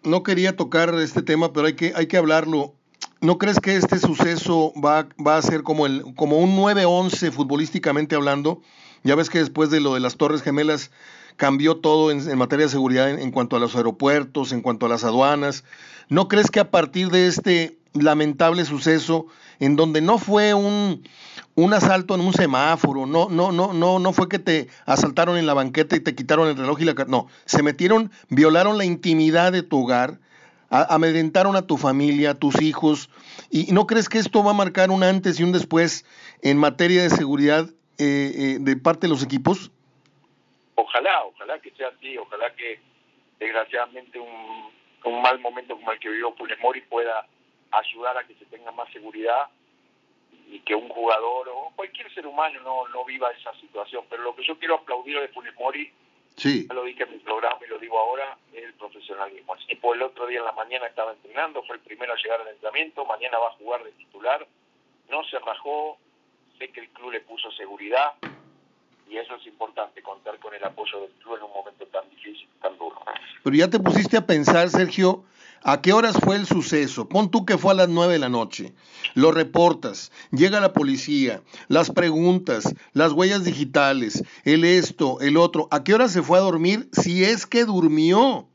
no 0.04 0.22
quería 0.22 0.58
tocar 0.58 0.94
este 0.96 1.22
tema, 1.22 1.54
pero 1.54 1.68
hay 1.68 1.78
que, 1.78 1.94
hay 1.96 2.08
que 2.08 2.18
hablarlo. 2.18 2.74
¿No 3.22 3.38
crees 3.38 3.60
que 3.60 3.76
este 3.76 4.00
suceso 4.00 4.74
va, 4.84 5.08
va 5.24 5.38
a 5.38 5.42
ser 5.44 5.62
como, 5.62 5.86
el, 5.86 6.04
como 6.16 6.40
un 6.40 6.58
9-11 6.58 7.32
futbolísticamente 7.32 8.16
hablando? 8.16 8.64
Ya 9.04 9.14
ves 9.14 9.30
que 9.30 9.38
después 9.38 9.70
de 9.70 9.80
lo 9.80 9.94
de 9.94 10.00
las 10.00 10.18
Torres 10.18 10.42
Gemelas 10.42 10.90
cambió 11.38 11.78
todo 11.78 12.10
en, 12.10 12.36
materia 12.36 12.66
de 12.66 12.72
seguridad 12.72 13.12
en, 13.12 13.30
cuanto 13.30 13.56
a 13.56 13.60
los 13.60 13.76
aeropuertos, 13.76 14.52
en 14.52 14.62
cuanto 14.62 14.88
a 14.88 14.90
las 14.90 15.04
aduanas. 15.04 15.64
¿No 16.10 16.28
crees 16.28 16.50
que 16.50 16.60
a 16.60 16.72
partir 16.72 17.10
de 17.10 17.28
este 17.28 17.78
lamentable 17.94 18.66
suceso, 18.66 19.28
en 19.60 19.76
donde 19.76 20.02
no 20.02 20.18
fue 20.18 20.56
un, 20.56 21.04
un 21.54 21.74
asalto 21.76 22.16
en 22.16 22.22
un 22.22 22.34
semáforo, 22.34 23.06
no, 23.06 23.30
no, 23.30 23.52
no, 23.52 23.72
no, 23.72 24.00
no 24.00 24.14
fue 24.14 24.30
que 24.30 24.40
te 24.40 24.68
asaltaron 24.88 25.38
en 25.38 25.46
la 25.46 25.54
banqueta 25.54 25.96
y 25.96 26.00
te 26.00 26.16
quitaron 26.16 26.48
el 26.48 26.58
reloj 26.58 26.82
y 26.82 26.86
la 26.86 26.94
no, 27.08 27.28
se 27.46 27.62
metieron, 27.62 28.10
violaron 28.30 28.80
la 28.80 28.86
intimidad 28.86 29.52
de 29.52 29.62
tu 29.62 29.84
hogar, 29.84 30.20
amedrentaron 30.72 31.58
a 31.58 31.68
tu 31.68 31.78
familia, 31.78 32.32
a 32.32 32.36
tus 32.36 32.62
hijos, 32.62 33.10
¿y 33.50 33.72
no 33.74 33.86
crees 33.86 34.08
que 34.08 34.18
esto 34.18 34.44
va 34.44 34.52
a 34.52 34.54
marcar 34.54 34.90
un 34.90 35.04
antes 35.04 35.40
y 35.40 35.44
un 35.44 35.52
después 35.52 36.06
en 36.42 36.58
materia 36.58 37.04
de 37.04 37.10
seguridad 37.10 37.66
eh, 37.98 38.32
eh, 38.36 38.58
de 38.60 38.78
parte 38.78 39.08
de 39.08 39.10
los 39.10 39.22
equipos? 39.22 39.70
Ojalá, 40.76 41.26
ojalá 41.26 41.60
que 41.60 41.72
sea 41.72 41.90
así, 41.90 42.18
ojalá 42.18 42.56
que 42.56 42.80
desgraciadamente 43.38 44.18
un, 44.18 44.72
un 45.04 45.22
mal 45.22 45.40
momento 45.40 45.76
como 45.76 45.92
el 45.92 46.00
que 46.00 46.10
vivió 46.10 46.34
Funes 46.36 46.58
Mori 46.62 46.82
pueda 46.82 47.28
ayudar 47.72 48.18
a 48.18 48.24
que 48.26 48.36
se 48.36 48.46
tenga 48.46 48.72
más 48.72 48.90
seguridad 48.94 49.50
y 50.50 50.60
que 50.62 50.74
un 50.74 50.88
jugador 50.90 51.50
o 51.50 51.72
cualquier 51.76 52.14
ser 52.14 52.26
humano 52.26 52.60
no, 52.62 52.88
no 52.88 53.04
viva 53.04 53.30
esa 53.32 53.54
situación. 53.60 54.06
Pero 54.10 54.24
lo 54.24 54.36
que 54.36 54.44
yo 54.44 54.58
quiero 54.58 54.76
aplaudir 54.76 55.20
de 55.20 55.28
Funes 55.30 55.54
Mori 55.60 55.92
Sí. 56.38 56.68
Ya 56.68 56.74
lo 56.74 56.84
dije 56.84 57.04
en 57.04 57.12
mi 57.12 57.20
programa 57.20 57.60
y 57.66 57.70
lo 57.70 57.78
digo 57.80 58.00
ahora, 58.00 58.38
el 58.54 58.74
profesionalismo. 58.74 59.56
El 59.56 59.68
tipo 59.68 59.94
el 59.94 60.02
otro 60.02 60.28
día 60.28 60.40
en 60.40 60.46
la 60.46 60.52
mañana 60.54 60.88
estaba 60.88 61.12
entrenando, 61.12 61.64
fue 61.64 61.76
el 61.76 61.82
primero 61.82 62.14
a 62.14 62.16
llegar 62.18 62.42
al 62.42 62.48
entrenamiento, 62.48 63.06
mañana 63.06 63.38
va 63.38 63.50
a 63.50 63.52
jugar 63.54 63.84
de 63.84 63.92
titular, 63.92 64.48
no 65.10 65.24
se 65.26 65.40
rajó, 65.40 65.98
sé 66.58 66.70
que 66.70 66.82
el 66.82 66.90
club 66.90 67.12
le 67.12 67.22
puso 67.22 67.52
seguridad 67.52 68.14
y 69.10 69.18
eso 69.18 69.36
es 69.36 69.46
importante, 69.46 70.02
contar 70.02 70.40
con 70.40 70.54
el 70.54 70.64
apoyo 70.64 71.02
del 71.02 71.12
club 71.22 71.36
en 71.36 71.44
un 71.44 71.52
momento 71.52 71.86
tan 71.88 72.10
difícil, 72.10 72.48
tan 72.62 72.78
duro. 72.78 73.02
Pero 73.44 73.56
ya 73.56 73.70
te 73.70 73.78
pusiste 73.78 74.16
a 74.16 74.26
pensar, 74.26 74.70
Sergio, 74.70 75.26
¿A 75.64 75.82
qué 75.82 75.94
horas 75.94 76.18
fue 76.24 76.38
el 76.38 76.48
suceso? 76.48 77.08
Pon 77.08 77.30
tú 77.30 77.46
que 77.46 77.58
fue 77.58 77.72
a 77.72 77.76
las 77.76 77.90
nueve 77.90 78.14
de 78.14 78.20
la 78.20 78.30
noche. 78.30 78.74
Lo 79.14 79.32
reportas, 79.32 80.12
llega 80.32 80.60
la 80.60 80.74
policía, 80.74 81.42
las 81.68 81.92
preguntas, 81.92 82.74
las 82.94 83.12
huellas 83.12 83.44
digitales, 83.44 84.24
el 84.44 84.64
esto, 84.64 85.20
el 85.22 85.38
otro. 85.38 85.68
¿A 85.70 85.84
qué 85.84 85.94
hora 85.94 86.08
se 86.08 86.24
fue 86.24 86.40
a 86.40 86.42
dormir? 86.42 86.90
Si 86.92 87.24
es 87.24 87.46
que 87.46 87.66
durmió. 87.66 88.48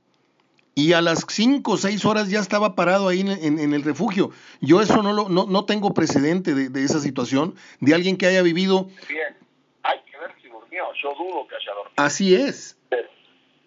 Y 0.74 0.92
a 0.92 1.00
las 1.00 1.24
cinco 1.28 1.72
o 1.72 1.76
seis 1.76 2.04
horas 2.04 2.28
ya 2.28 2.40
estaba 2.40 2.74
parado 2.74 3.08
ahí 3.08 3.20
en, 3.20 3.72
el 3.72 3.82
refugio. 3.82 4.30
Yo 4.60 4.82
eso 4.82 5.02
no, 5.02 5.12
lo, 5.12 5.28
no, 5.28 5.46
no 5.46 5.64
tengo 5.64 5.94
precedente 5.94 6.54
de, 6.54 6.84
esa 6.84 7.00
situación, 7.00 7.54
de 7.80 7.94
alguien 7.94 8.18
que 8.18 8.26
haya 8.26 8.42
vivido... 8.42 8.90
Bien, 9.08 9.36
hay 9.84 10.00
que 10.10 10.18
ver 10.18 10.34
si 10.42 10.48
durmió. 10.48 10.84
Yo 11.02 11.14
dudo 11.14 11.46
que 11.48 11.54
haya 11.54 11.72
dormido. 11.72 11.94
Así 11.96 12.34
es. 12.34 12.76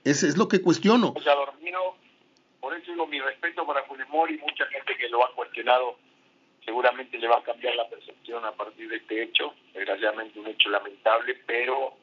Ese 0.04 0.28
es 0.28 0.38
lo 0.38 0.48
que 0.48 0.62
cuestiono. 0.62 1.14
O 1.16 1.22
sea, 1.22 1.34
dormido 1.34 1.96
por 2.60 2.74
eso 2.74 2.92
digo 2.92 3.08
mi 3.08 3.20
respeto 3.20 3.66
para 3.66 3.84
Funes 3.84 4.10
Mori, 4.10 4.38
mucha 4.38 4.66
gente 4.68 4.96
que 4.98 5.10
lo 5.10 5.26
ha 5.26 5.34
cuestionado 5.34 5.98
seguramente 6.66 7.18
le 7.18 7.28
va 7.28 7.38
a 7.38 7.44
cambiar 7.44 7.76
la 7.76 7.90
percepción 7.90 8.46
a 8.46 8.52
partir 8.52 8.88
de 8.90 8.98
este 8.98 9.24
hecho, 9.24 9.54
desgraciadamente 9.74 10.40
un 10.40 10.48
hecho 10.48 10.70
lamentable, 10.70 11.36
pero 11.48 11.94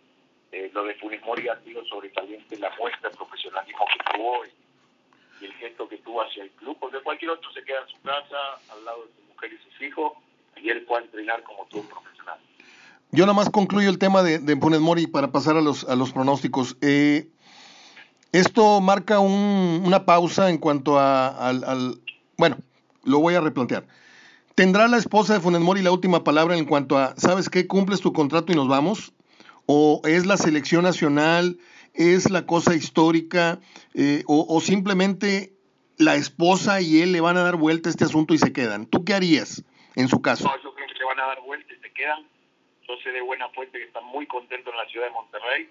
eh, 0.50 0.70
lo 0.72 0.84
de 0.84 0.94
Funes 0.94 1.22
Mori 1.24 1.48
ha 1.48 1.60
sido 1.62 1.84
sobresaliente 1.84 2.58
la 2.58 2.74
muestra 2.78 3.10
de 3.10 3.16
profesionalismo 3.16 3.84
que 3.86 4.16
tuvo 4.16 4.44
y, 4.44 5.44
el 5.44 5.52
gesto 5.54 5.86
que 5.86 5.98
tuvo 5.98 6.22
hacia 6.22 6.42
el 6.42 6.50
club, 6.52 6.76
porque 6.80 6.98
cualquier 7.00 7.30
otro 7.32 7.52
se 7.52 7.62
queda 7.62 7.82
en 7.82 7.88
su 7.88 8.00
casa, 8.00 8.36
al 8.72 8.84
lado 8.84 9.04
de 9.04 9.12
su 9.14 9.22
mujer 9.28 9.52
y 9.52 9.70
sus 9.70 9.82
hijos, 9.82 10.12
y 10.56 10.70
él 10.70 10.82
puede 10.82 11.04
entrenar 11.04 11.42
como 11.42 11.66
todo 11.66 11.82
profesional. 11.82 12.38
Yo 13.12 13.24
nada 13.26 13.34
más 13.34 13.50
concluyo 13.50 13.90
el 13.90 13.98
tema 13.98 14.22
de, 14.22 14.38
de 14.38 14.56
Funes 14.56 14.80
Mori 14.80 15.06
para 15.06 15.30
pasar 15.30 15.56
a 15.56 15.60
los, 15.60 15.84
a 15.84 15.94
los 15.94 16.12
pronósticos. 16.12 16.76
Eh, 16.80 17.28
esto 18.36 18.80
marca 18.80 19.18
una 19.18 20.04
pausa 20.04 20.50
en 20.50 20.58
cuanto 20.58 20.98
a, 20.98 21.28
al, 21.28 22.00
Bueno, 22.36 22.58
lo 23.04 23.18
voy 23.18 23.34
a 23.34 23.40
replantear. 23.40 23.86
¿Tendrá 24.54 24.88
la 24.88 24.96
esposa 24.96 25.34
de 25.34 25.40
Funes 25.40 25.60
Mori 25.60 25.82
la 25.82 25.92
última 25.92 26.24
palabra 26.24 26.56
en 26.56 26.64
cuanto 26.64 26.98
a, 26.98 27.14
¿sabes 27.16 27.48
qué? 27.48 27.66
¿Cumples 27.66 28.00
tu 28.00 28.12
contrato 28.12 28.52
y 28.52 28.56
nos 28.56 28.68
vamos? 28.68 29.12
¿O 29.66 30.00
es 30.04 30.26
la 30.26 30.36
selección 30.36 30.82
nacional? 30.82 31.58
¿Es 31.94 32.30
la 32.30 32.46
cosa 32.46 32.74
histórica? 32.74 33.60
Eh, 33.94 34.22
o, 34.26 34.60
simplemente 34.60 35.52
la 35.98 36.14
esposa 36.14 36.80
y 36.80 37.00
él 37.00 37.12
le 37.12 37.20
van 37.20 37.36
a 37.36 37.42
dar 37.42 37.56
vuelta 37.56 37.88
a 37.88 37.90
este 37.90 38.04
asunto 38.04 38.34
y 38.34 38.38
se 38.38 38.52
quedan? 38.52 38.86
¿Tú 38.86 39.04
qué 39.04 39.14
harías 39.14 39.64
en 39.94 40.08
su 40.08 40.20
caso? 40.20 40.44
No, 40.44 40.62
yo 40.62 40.74
creo 40.74 40.86
que 40.86 40.94
le 40.94 41.04
van 41.04 41.20
a 41.20 41.26
dar 41.26 41.40
vuelta 41.42 41.72
y 41.72 41.80
se 41.80 41.92
quedan. 41.92 42.26
Yo 42.88 42.94
sé 43.02 43.10
de 43.10 43.20
buena 43.20 43.48
fuente 43.50 43.78
que 43.78 43.84
están 43.84 44.04
muy 44.04 44.26
contentos 44.26 44.72
en 44.72 44.78
la 44.78 44.86
ciudad 44.86 45.06
de 45.06 45.12
Monterrey 45.12 45.68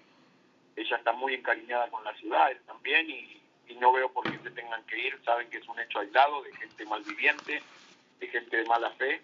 ella 0.76 0.96
está 0.96 1.12
muy 1.12 1.34
encariñada 1.34 1.88
con 1.90 2.04
la 2.04 2.14
ciudad, 2.14 2.50
también, 2.66 3.08
y, 3.10 3.42
no 3.80 3.92
veo 3.92 4.10
por 4.10 4.24
qué 4.24 4.38
se 4.42 4.50
tengan 4.52 4.82
que 4.84 5.08
ir. 5.08 5.20
Saben 5.22 5.50
que 5.50 5.58
es 5.58 5.68
un 5.68 5.78
hecho 5.78 5.98
aislado 5.98 6.42
de 6.42 6.52
gente 6.54 6.86
malviviente, 6.86 7.62
de 8.18 8.26
gente 8.28 8.56
de 8.56 8.64
mala 8.64 8.90
fe, 8.92 9.20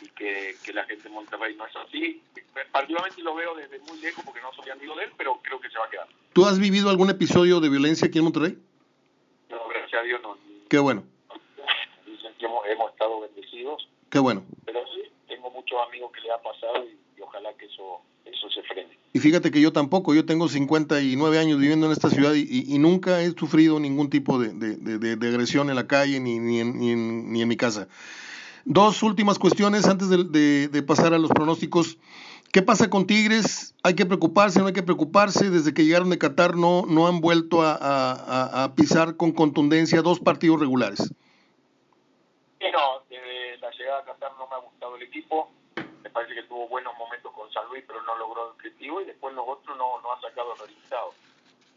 y 0.00 0.08
que, 0.10 0.54
la 0.72 0.84
gente 0.84 1.04
de 1.04 1.08
Monterrey 1.08 1.56
no 1.56 1.66
es 1.66 1.74
así. 1.74 2.22
Particularmente 2.70 3.20
lo 3.22 3.34
veo 3.34 3.56
desde 3.56 3.80
muy 3.80 3.98
lejos 4.00 4.24
porque 4.24 4.40
no 4.40 4.52
soy 4.52 4.70
amigo 4.70 4.94
de 4.94 5.04
él, 5.04 5.12
pero 5.16 5.40
creo 5.42 5.60
que 5.60 5.70
se 5.70 5.78
va 5.78 5.86
a 5.86 5.90
quedar. 5.90 6.06
¿Tú 6.32 6.46
has 6.46 6.60
vivido 6.60 6.88
algún 6.88 7.10
episodio 7.10 7.58
de 7.58 7.68
violencia 7.68 8.06
aquí 8.06 8.18
en 8.18 8.24
Monterrey? 8.24 8.58
No, 9.48 9.68
gracias 9.68 10.00
a 10.00 10.04
Dios 10.04 10.22
no. 10.22 10.38
Qué 10.68 10.78
bueno. 10.78 11.02
Hemos, 12.38 12.66
hemos 12.68 12.92
estado 12.92 13.20
bendecidos. 13.22 13.88
Qué 14.08 14.20
bueno. 14.20 14.44
Pero 14.66 14.84
sí, 14.94 15.02
tengo 15.26 15.50
muchos 15.50 15.80
amigos 15.88 16.12
que 16.12 16.20
le 16.20 16.30
ha 16.30 16.38
pasado 16.38 16.84
y, 16.84 16.96
y 17.18 17.20
ojalá 17.22 17.52
que 17.54 17.66
eso, 17.66 18.02
eso 18.24 18.48
se 18.50 18.62
frene. 18.62 18.99
Fíjate 19.20 19.50
que 19.50 19.60
yo 19.60 19.72
tampoco, 19.72 20.14
yo 20.14 20.24
tengo 20.24 20.48
59 20.48 21.38
años 21.38 21.58
viviendo 21.58 21.86
en 21.86 21.92
esta 21.92 22.10
ciudad 22.10 22.34
y, 22.34 22.78
nunca 22.78 23.20
he 23.20 23.30
sufrido 23.30 23.78
ningún 23.78 24.10
tipo 24.10 24.38
de, 24.38 25.28
agresión 25.28 25.68
en 25.70 25.76
la 25.76 25.86
calle 25.86 26.20
ni, 26.20 26.38
ni, 26.38 26.60
en, 26.60 26.78
ni, 26.78 27.42
en, 27.42 27.48
mi 27.48 27.56
casa. 27.56 27.88
Dos 28.64 29.02
últimas 29.02 29.38
cuestiones 29.38 29.86
antes 29.86 30.08
de, 30.08 30.84
pasar 30.86 31.14
a 31.14 31.18
los 31.18 31.30
pronósticos. 31.30 31.98
¿Qué 32.52 32.62
pasa 32.62 32.90
con 32.90 33.06
Tigres? 33.06 33.76
¿Hay 33.84 33.94
que 33.94 34.06
preocuparse? 34.06 34.58
¿No 34.58 34.66
hay 34.66 34.72
que 34.72 34.82
preocuparse? 34.82 35.50
Desde 35.50 35.72
que 35.72 35.84
llegaron 35.84 36.10
de 36.10 36.18
Qatar 36.18 36.56
no, 36.56 36.84
no 36.86 37.06
han 37.06 37.20
vuelto 37.20 37.62
a, 37.62 38.72
pisar 38.74 39.16
con 39.16 39.32
contundencia 39.32 40.02
dos 40.02 40.18
partidos 40.18 40.58
regulares. 40.58 40.98
Sí, 42.58 42.66
no, 42.72 43.02
desde 43.08 43.58
la 43.58 43.70
llegada 43.70 44.00
a 44.00 44.04
Qatar 44.04 44.32
no 44.38 44.48
me 44.48 44.54
ha 44.56 44.58
gustado 44.58 44.96
el 44.96 45.02
equipo 45.02 45.50
me 46.10 46.14
parece 46.14 46.34
que 46.34 46.42
tuvo 46.42 46.66
buenos 46.66 46.92
momentos 46.98 47.32
con 47.32 47.48
San 47.52 47.68
Luis, 47.68 47.84
pero 47.86 48.02
no 48.02 48.18
logró 48.18 48.42
el 48.42 48.50
objetivo 48.50 49.00
y 49.00 49.04
después 49.04 49.32
los 49.32 49.44
otros 49.46 49.76
no, 49.78 50.00
no 50.00 50.12
han 50.12 50.20
sacado 50.20 50.54
resultados. 50.54 51.14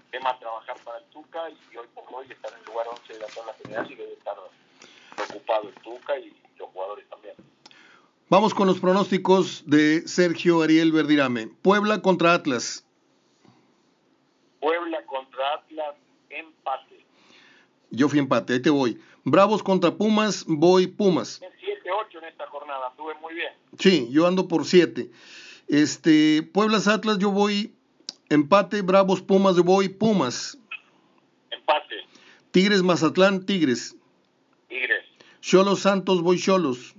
Tema 0.10 0.38
trabajar 0.40 0.76
para 0.84 0.98
el 0.98 1.04
Tuca 1.06 1.50
y 1.52 1.78
hoy 1.78 1.86
por 1.94 2.04
hoy 2.12 2.26
está 2.32 2.48
en 2.48 2.56
el 2.56 2.66
lugar 2.66 2.88
11 2.90 3.14
de 3.14 3.20
la 3.20 3.28
tabla 3.28 3.54
general 3.62 3.92
y 3.92 3.96
debe 3.96 4.14
estar 4.14 4.36
preocupado 5.16 5.70
el 5.70 5.76
Tuca 5.76 6.18
y 6.18 6.36
los 6.58 6.68
jugadores 6.70 7.08
también. 7.10 7.36
Vamos 8.30 8.56
con 8.56 8.66
los 8.66 8.80
pronósticos 8.80 9.70
de 9.70 10.08
Sergio 10.08 10.64
Ariel 10.64 10.92
Verdirame. 10.92 11.48
Puebla 11.62 12.02
contra 12.02 12.34
Atlas. 12.34 12.84
Puebla 14.60 15.06
contra 15.06 15.54
Atlas, 15.54 15.96
empate. 16.32 17.06
Yo 17.92 18.10
fui 18.10 18.18
empate, 18.18 18.54
ahí 18.54 18.62
te 18.64 18.72
voy. 18.72 19.00
Bravos 19.26 19.62
contra 19.62 19.92
Pumas, 19.92 20.44
voy 20.48 20.88
Pumas. 20.88 21.40
7-8 21.84 22.18
en 22.20 22.26
esta 22.26 22.48
jornada, 22.48 22.90
estuve 22.90 23.14
muy 23.16 23.34
bien. 23.34 23.54
Sí, 23.78 24.08
yo 24.12 24.28
ando 24.28 24.48
por 24.48 24.66
7. 24.66 25.10
Este, 25.68 26.44
Pueblas 26.44 26.88
Atlas, 26.88 27.18
yo 27.20 27.32
voy 27.32 27.74
empate, 28.30 28.82
Bravos 28.82 29.22
Pumas, 29.22 29.56
yo 29.56 29.64
voy 29.64 29.90
Pumas. 29.90 30.58
Empate. 31.52 31.96
Tigres 32.52 32.84
Mazatlán, 32.84 33.46
Tigres. 33.46 33.96
Tigres. 34.68 35.06
Cholos 35.42 35.82
Santos, 35.82 36.22
voy 36.22 36.40
Cholos. 36.40 36.96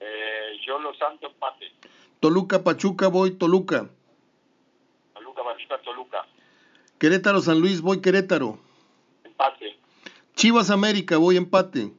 Eh, 0.00 0.58
Cholos 0.64 0.96
Santos, 0.98 1.32
empate. 1.32 1.72
Toluca 2.20 2.62
Pachuca, 2.62 3.08
voy 3.08 3.32
Toluca. 3.32 3.88
Toluca 5.14 5.42
Pachuca, 5.42 5.78
Toluca. 5.82 6.26
Querétaro 6.98 7.40
San 7.40 7.60
Luis, 7.60 7.80
voy 7.80 8.00
Querétaro. 8.00 8.58
Empate. 9.24 9.78
Chivas 10.34 10.70
América, 10.70 11.16
voy 11.16 11.36
empate. 11.36 11.92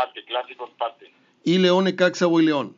Empate, 0.00 0.24
clásico 0.24 0.66
empate. 0.66 1.12
Y 1.44 1.58
León 1.58 1.84
Necaxa, 1.84 2.26
voy 2.26 2.46
León. 2.46 2.74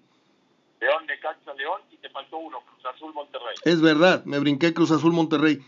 León, 0.80 1.06
Necaxa, 1.06 1.54
León 1.54 1.80
y 1.92 1.96
te 1.98 2.10
faltó 2.10 2.38
uno, 2.38 2.60
Cruz 2.60 2.84
Azul, 2.92 3.14
Monterrey. 3.14 3.54
Es 3.64 3.80
verdad, 3.80 4.24
me 4.24 4.40
brinqué 4.40 4.74
Cruz 4.74 4.90
Azul, 4.90 5.12
Monterrey. 5.12 5.60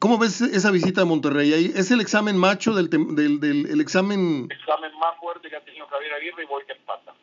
¿Cómo 0.00 0.18
ves 0.18 0.40
esa 0.40 0.72
visita 0.72 1.02
a 1.02 1.04
Monterrey? 1.04 1.72
¿Es 1.74 1.90
el 1.92 2.00
examen 2.00 2.36
macho 2.36 2.74
del, 2.74 2.90
del, 2.90 3.40
del 3.40 3.66
el 3.66 3.80
examen... 3.80 4.48
examen 4.50 4.92
más 4.98 5.16
fuerte 5.20 5.48
que 5.48 5.56
ha 5.56 5.64
tenido 5.64 5.86
Javier 5.86 6.14
Aguirre 6.14 6.42
y 6.42 6.46
voy 6.46 6.64
que 6.66 6.72
empata. 6.72 7.14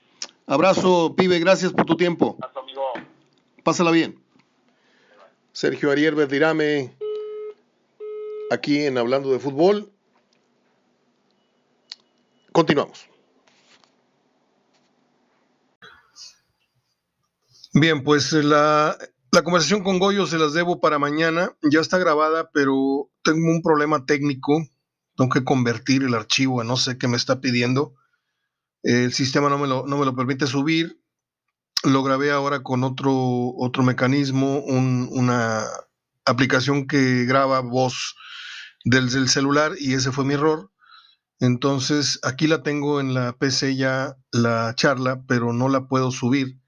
Abrazo, 0.48 1.14
pibe, 1.16 1.40
gracias 1.40 1.74
por 1.74 1.86
tu 1.86 1.98
tiempo. 1.98 2.38
Abrazo, 2.42 2.62
amigo. 2.62 2.94
Pásala 3.64 3.92
bien. 3.92 4.18
Sergio 5.52 5.92
Ariel 5.92 6.16
Verdirame, 6.16 6.96
aquí 8.50 8.86
en 8.86 8.98
Hablando 8.98 9.32
de 9.32 9.40
Fútbol. 9.40 9.92
Continuamos. 12.52 13.13
Bien, 17.76 18.04
pues 18.04 18.32
la, 18.34 18.96
la, 19.32 19.44
conversación 19.44 19.84
con 19.84 19.98
Goyo 19.98 20.28
se 20.28 20.38
las 20.38 20.54
debo 20.54 20.80
para 20.80 21.00
mañana. 21.00 21.58
Ya 21.64 21.80
está 21.80 21.98
grabada, 21.98 22.52
pero 22.54 23.10
tengo 23.24 23.50
un 23.50 23.64
problema 23.64 24.06
técnico. 24.06 24.64
Tengo 25.16 25.32
que 25.32 25.44
convertir 25.44 26.04
el 26.04 26.14
archivo 26.14 26.62
a 26.62 26.64
no 26.64 26.78
sé 26.78 27.00
qué 27.00 27.08
me 27.08 27.18
está 27.18 27.42
pidiendo. 27.42 27.96
El 28.84 29.12
sistema 29.12 29.50
no 29.50 29.58
me 29.58 29.68
lo, 29.68 29.88
no 29.88 29.98
me 29.98 30.06
lo 30.06 30.16
permite 30.16 30.46
subir. 30.46 31.02
Lo 31.84 32.04
grabé 32.04 32.32
ahora 32.32 32.62
con 32.62 32.84
otro, 32.84 33.12
otro 33.58 33.82
mecanismo, 33.82 34.60
un, 34.60 35.10
una 35.12 35.66
aplicación 36.26 36.86
que 36.86 37.26
graba 37.26 37.62
voz 37.62 38.16
del, 38.86 39.10
del 39.10 39.30
celular 39.30 39.74
y 39.80 39.96
ese 39.96 40.12
fue 40.12 40.26
mi 40.26 40.36
error. 40.36 40.72
Entonces, 41.40 42.20
aquí 42.22 42.46
la 42.46 42.62
tengo 42.62 43.02
en 43.02 43.16
la 43.16 43.34
PC 43.34 43.76
ya 43.76 44.16
la 44.32 44.76
charla, 44.76 45.24
pero 45.28 45.54
no 45.54 45.70
la 45.70 45.88
puedo 45.88 46.12
subir 46.12 46.63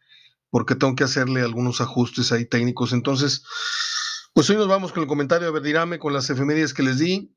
porque 0.55 0.75
tengo 0.75 0.95
que 0.95 1.03
hacerle 1.03 1.41
algunos 1.41 1.81
ajustes 1.81 2.31
ahí 2.31 2.45
técnicos. 2.45 2.93
Entonces, 2.93 3.43
pues 4.33 4.49
hoy 4.49 4.55
nos 4.55 4.69
vamos 4.69 4.93
con 4.93 5.03
el 5.03 5.09
comentario 5.09 5.47
de 5.47 5.51
Verdirame, 5.51 5.99
con 5.99 6.13
las 6.13 6.29
efemérides 6.29 6.73
que 6.73 6.81
les 6.81 6.97
di. 6.97 7.35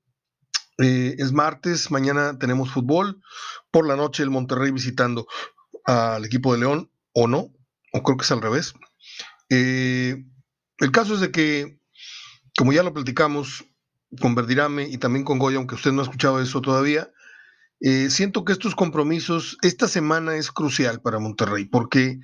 Eh, 0.80 1.16
es 1.18 1.32
martes, 1.32 1.90
mañana 1.90 2.38
tenemos 2.38 2.70
fútbol. 2.70 3.20
Por 3.72 3.88
la 3.88 3.96
noche 3.96 4.22
el 4.22 4.30
Monterrey 4.30 4.70
visitando 4.70 5.26
al 5.84 6.26
equipo 6.26 6.52
de 6.52 6.60
León, 6.60 6.92
o 7.12 7.26
no, 7.26 7.52
o 7.92 8.02
creo 8.04 8.16
que 8.16 8.22
es 8.22 8.30
al 8.30 8.40
revés. 8.40 8.74
Eh, 9.50 10.24
el 10.78 10.92
caso 10.92 11.14
es 11.14 11.20
de 11.20 11.32
que, 11.32 11.80
como 12.56 12.72
ya 12.72 12.84
lo 12.84 12.94
platicamos 12.94 13.64
con 14.20 14.36
Verdirame 14.36 14.84
y 14.88 14.98
también 14.98 15.24
con 15.24 15.40
Goya, 15.40 15.56
aunque 15.56 15.74
usted 15.74 15.90
no 15.90 16.02
ha 16.02 16.04
escuchado 16.04 16.40
eso 16.40 16.60
todavía, 16.60 17.10
eh, 17.80 18.10
siento 18.10 18.44
que 18.44 18.52
estos 18.52 18.76
compromisos, 18.76 19.58
esta 19.62 19.88
semana 19.88 20.36
es 20.36 20.52
crucial 20.52 21.00
para 21.00 21.18
Monterrey, 21.18 21.64
porque 21.64 22.20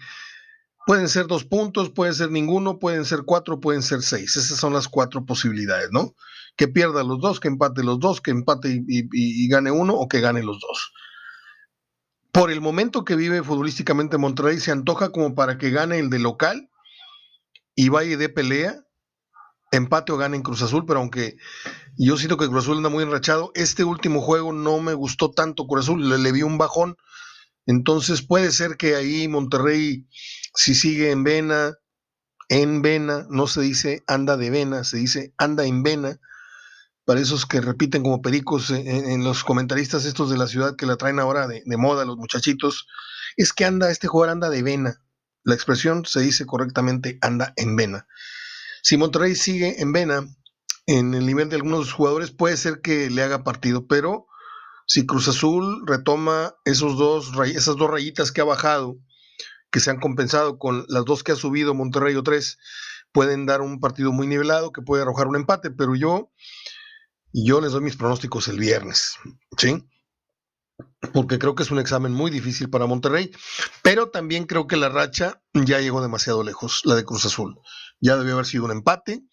Pueden 0.87 1.09
ser 1.09 1.27
dos 1.27 1.45
puntos, 1.45 1.91
pueden 1.91 2.15
ser 2.15 2.31
ninguno, 2.31 2.79
pueden 2.79 3.07
ser 3.07 3.23
cuatro, 3.25 3.59
pueden 3.59 3.83
ser 3.83 4.03
seis. 4.03 4.37
Esas 4.37 4.59
son 4.59 4.75
las 4.75 4.87
cuatro 4.87 5.25
posibilidades, 5.25 5.89
¿no? 5.91 6.15
Que 6.57 6.69
pierda 6.69 7.03
los 7.03 7.21
dos, 7.21 7.41
que 7.41 7.49
empate 7.49 7.83
los 7.83 7.99
dos, 7.99 8.21
que 8.21 8.31
empate 8.31 8.83
y, 8.87 9.49
gane 9.49 9.71
uno 9.71 9.95
o 9.95 10.09
que 10.09 10.21
gane 10.21 10.43
los 10.43 10.61
dos. 10.61 10.93
Por 12.33 12.51
el 12.51 12.61
momento 12.61 13.05
que 13.05 13.17
vive 13.17 13.43
futbolísticamente 13.43 14.19
Monterrey, 14.19 14.61
se 14.61 14.73
antoja 14.73 15.11
como 15.11 15.35
para 15.35 15.57
que 15.57 15.71
gane 15.71 15.99
el 15.99 16.11
de 16.11 16.19
local 16.19 16.69
y 17.75 17.89
vaya 17.89 18.19
de 18.19 18.29
pelea, 18.29 18.77
empate 19.73 20.13
o 20.13 20.19
gane 20.19 20.37
en 20.37 20.43
Cruz 20.43 20.61
Azul, 20.61 20.85
pero 20.87 21.01
aunque 21.01 21.37
yo 21.97 22.19
siento 22.19 22.37
que 22.37 22.49
Cruz 22.49 22.65
Azul 22.65 22.77
anda 22.77 22.91
muy 22.91 23.05
enrachado, 23.05 23.53
este 23.55 23.85
último 23.85 24.21
juego 24.21 24.53
no 24.53 24.81
me 24.81 24.93
gustó 24.93 25.31
tanto 25.31 25.67
Cruz 25.67 25.87
Azul, 25.87 26.09
le, 26.09 26.19
le 26.19 26.33
vi 26.33 26.43
un 26.43 26.59
bajón. 26.59 26.97
Entonces 27.67 28.21
puede 28.21 28.51
ser 28.51 28.77
que 28.77 28.95
ahí 28.97 29.27
Monterrey 29.27 30.07
si 30.55 30.75
sigue 30.75 31.11
en 31.11 31.25
vena, 31.25 31.75
en 32.49 32.83
vena, 32.83 33.27
no 33.29 33.47
se 33.47 33.61
dice 33.61 34.05
anda 34.07 34.37
de 34.37 34.51
vena, 34.51 34.85
se 34.85 34.99
dice 34.99 35.35
anda 35.37 35.65
en 35.65 35.83
vena. 35.83 36.21
Para 37.05 37.21
esos 37.21 37.45
que 37.45 37.61
repiten 37.61 38.03
como 38.03 38.23
pericos 38.23 38.71
en, 38.71 39.23
los 39.25 39.45
comentaristas 39.45 40.07
estos 40.07 40.31
de 40.31 40.39
la 40.39 40.47
ciudad 40.47 40.75
que 40.75 40.87
la 40.87 40.97
traen 40.97 41.19
ahora 41.19 41.47
de, 41.47 41.63
de 41.67 41.77
moda 41.77 42.07
los 42.07 42.17
muchachitos, 42.17 42.87
es 43.37 43.53
que 43.53 43.67
anda, 43.67 43.91
este 43.91 44.09
jugador 44.09 44.33
anda 44.33 44.49
de 44.49 44.63
vena. 44.63 45.03
La 45.43 45.55
expresión 45.55 46.07
se 46.07 46.21
dice 46.21 46.47
correctamente 46.47 47.19
anda 47.21 47.53
en 47.57 47.77
vena. 47.77 48.07
Si 48.83 48.97
Monterrey 48.97 49.35
sigue 49.35 49.83
en 49.83 49.93
vena, 49.93 50.27
en 50.87 51.15
el 51.15 51.27
nivel 51.27 51.51
de 51.51 51.57
algunos 51.57 51.93
jugadores, 51.93 52.31
puede 52.31 52.57
ser 52.57 52.81
que 52.81 53.11
le 53.11 53.23
haga 53.23 53.45
partido, 53.45 53.87
pero 53.87 54.27
si 54.87 55.07
Cruz 55.07 55.29
Azul 55.29 55.83
retoma 55.87 56.55
esos 56.65 56.97
dos, 56.97 57.33
esas 57.47 57.77
dos 57.77 57.91
rayitas 57.91 58.33
que 58.33 58.41
ha 58.41 58.45
bajado, 58.45 58.99
que 59.75 59.81
se 59.81 59.91
han 59.91 59.99
compensado 59.99 60.57
con 60.57 60.87
las 60.87 61.05
dos 61.05 61.25
que 61.25 61.33
ha 61.33 61.35
subido 61.35 61.75
Monterrey 61.75 62.15
o 62.15 62.23
tres, 62.23 62.59
pueden 63.11 63.45
dar 63.45 63.61
un 63.61 63.81
partido 63.81 64.13
muy 64.13 64.29
nivelado 64.29 64.71
que 64.73 64.83
puede 64.83 65.03
arrojar 65.03 65.27
un 65.27 65.35
empate, 65.35 65.73
pero 65.73 65.97
yo, 65.97 66.31
yo 67.33 67.61
les 67.61 67.73
doy 67.73 67.81
mis 67.81 67.97
pronósticos 67.97 68.47
el 68.47 68.61
viernes, 68.61 69.17
¿sí? 69.59 69.85
Porque 71.13 71.41
creo 71.41 71.57
que 71.57 71.65
es 71.65 71.73
un 71.73 71.81
examen 71.81 72.13
muy 72.13 72.31
difícil 72.31 72.71
para 72.71 72.87
Monterrey, 72.87 73.33
pero 73.83 74.11
también 74.11 74.45
creo 74.45 74.69
que 74.69 74.77
la 74.77 74.91
racha 74.91 75.43
ya 75.53 75.81
llegó 75.81 76.01
demasiado 76.01 76.45
lejos, 76.45 76.83
la 76.85 76.95
de 76.95 77.05
Cruz 77.05 77.27
Azul. 77.27 77.59
Ya 78.01 78.17
debió 78.17 78.35
haber 78.35 78.47
sido 78.47 78.67
un 78.67 78.71
empate, 78.71 79.25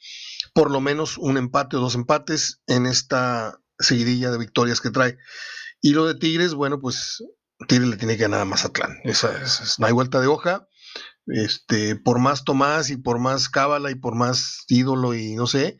por 0.55 0.71
lo 0.71 0.81
menos 0.81 1.19
un 1.19 1.37
empate 1.37 1.77
o 1.77 1.81
dos 1.81 1.93
empates 1.93 2.63
en 2.65 2.87
esta 2.87 3.59
seguidilla 3.77 4.31
de 4.31 4.39
victorias 4.39 4.81
que 4.81 4.89
trae. 4.89 5.19
Y 5.81 5.91
lo 5.91 6.07
de 6.07 6.15
Tigres, 6.15 6.55
bueno, 6.55 6.79
pues 6.79 7.23
Tigres 7.67 7.89
le 7.89 7.97
tiene 7.97 8.17
que 8.17 8.23
ganar 8.23 8.41
a 8.41 8.45
Mazatlán. 8.45 8.99
Esa, 9.03 9.31
no 9.77 9.87
hay 9.87 9.93
vuelta 9.93 10.19
de 10.19 10.27
hoja. 10.27 10.67
Este, 11.27 11.95
por 11.95 12.19
más 12.19 12.43
Tomás 12.43 12.89
y 12.89 12.97
por 12.97 13.19
más 13.19 13.47
Cábala 13.47 13.91
y 13.91 13.95
por 13.95 14.15
más 14.15 14.65
ídolo 14.67 15.13
y 15.13 15.35
no 15.35 15.45
sé, 15.45 15.77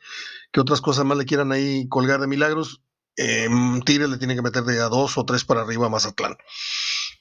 qué 0.52 0.60
otras 0.60 0.82
cosas 0.82 1.04
más 1.04 1.18
le 1.18 1.26
quieran 1.26 1.52
ahí 1.52 1.88
colgar 1.90 2.22
de 2.22 2.28
milagros, 2.28 2.84
eh, 3.18 3.50
Tigres 3.86 4.10
le 4.10 4.18
tiene 4.18 4.36
que 4.36 4.44
meter 4.44 4.64
de 4.64 4.80
a 4.80 4.86
dos 4.86 5.18
o 5.18 5.26
tres 5.26 5.44
para 5.44 5.62
arriba 5.62 5.88
a 5.88 5.90
Mazatlán. 5.90 6.38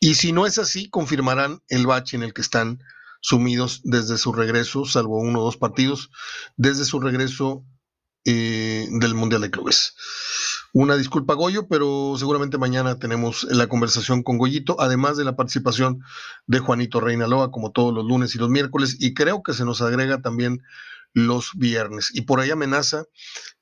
Y 0.00 0.14
si 0.14 0.32
no 0.32 0.46
es 0.46 0.58
así, 0.58 0.88
confirmarán 0.88 1.62
el 1.68 1.86
bache 1.86 2.16
en 2.16 2.22
el 2.22 2.32
que 2.32 2.42
están 2.42 2.80
sumidos 3.20 3.80
desde 3.84 4.16
su 4.18 4.32
regreso, 4.32 4.84
salvo 4.84 5.18
uno 5.18 5.40
o 5.40 5.44
dos 5.44 5.56
partidos, 5.56 6.10
desde 6.56 6.84
su 6.84 7.00
regreso 7.00 7.64
eh, 8.24 8.86
del 8.90 9.14
Mundial 9.14 9.42
de 9.42 9.50
Clubes. 9.50 9.94
Una 10.72 10.96
disculpa, 10.96 11.35
Goyo, 11.35 11.66
pero 11.66 12.14
seguramente 12.16 12.56
mañana 12.56 12.98
tenemos 12.98 13.44
la 13.44 13.66
conversación 13.66 14.22
con 14.22 14.38
Goyito, 14.38 14.80
además 14.80 15.16
de 15.16 15.24
la 15.24 15.35
participación 15.35 16.02
de 16.46 16.61
Juanito 16.61 17.00
Reinaloa, 17.00 17.50
como 17.50 17.72
todos 17.72 17.92
los 17.92 18.04
lunes 18.04 18.35
y 18.35 18.38
los 18.38 18.50
miércoles, 18.50 18.96
y 19.00 19.12
creo 19.12 19.42
que 19.42 19.52
se 19.52 19.64
nos 19.64 19.83
agrega 19.83 20.22
también 20.22 20.62
los 21.12 21.52
viernes. 21.56 22.11
Y 22.14 22.22
por 22.22 22.40
ahí 22.40 22.50
amenaza 22.50 23.04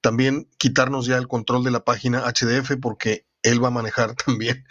también 0.03 0.51
quitarnos 0.59 1.07
ya 1.07 1.17
el 1.17 1.29
control 1.29 1.65
de 1.65 1.71
la 1.71 1.85
página 1.85 2.25
HDF, 2.27 2.77
porque 2.81 3.27
él 3.43 3.63
va 3.63 3.69
a 3.69 3.73
manejar 3.73 4.15
también. 4.27 4.67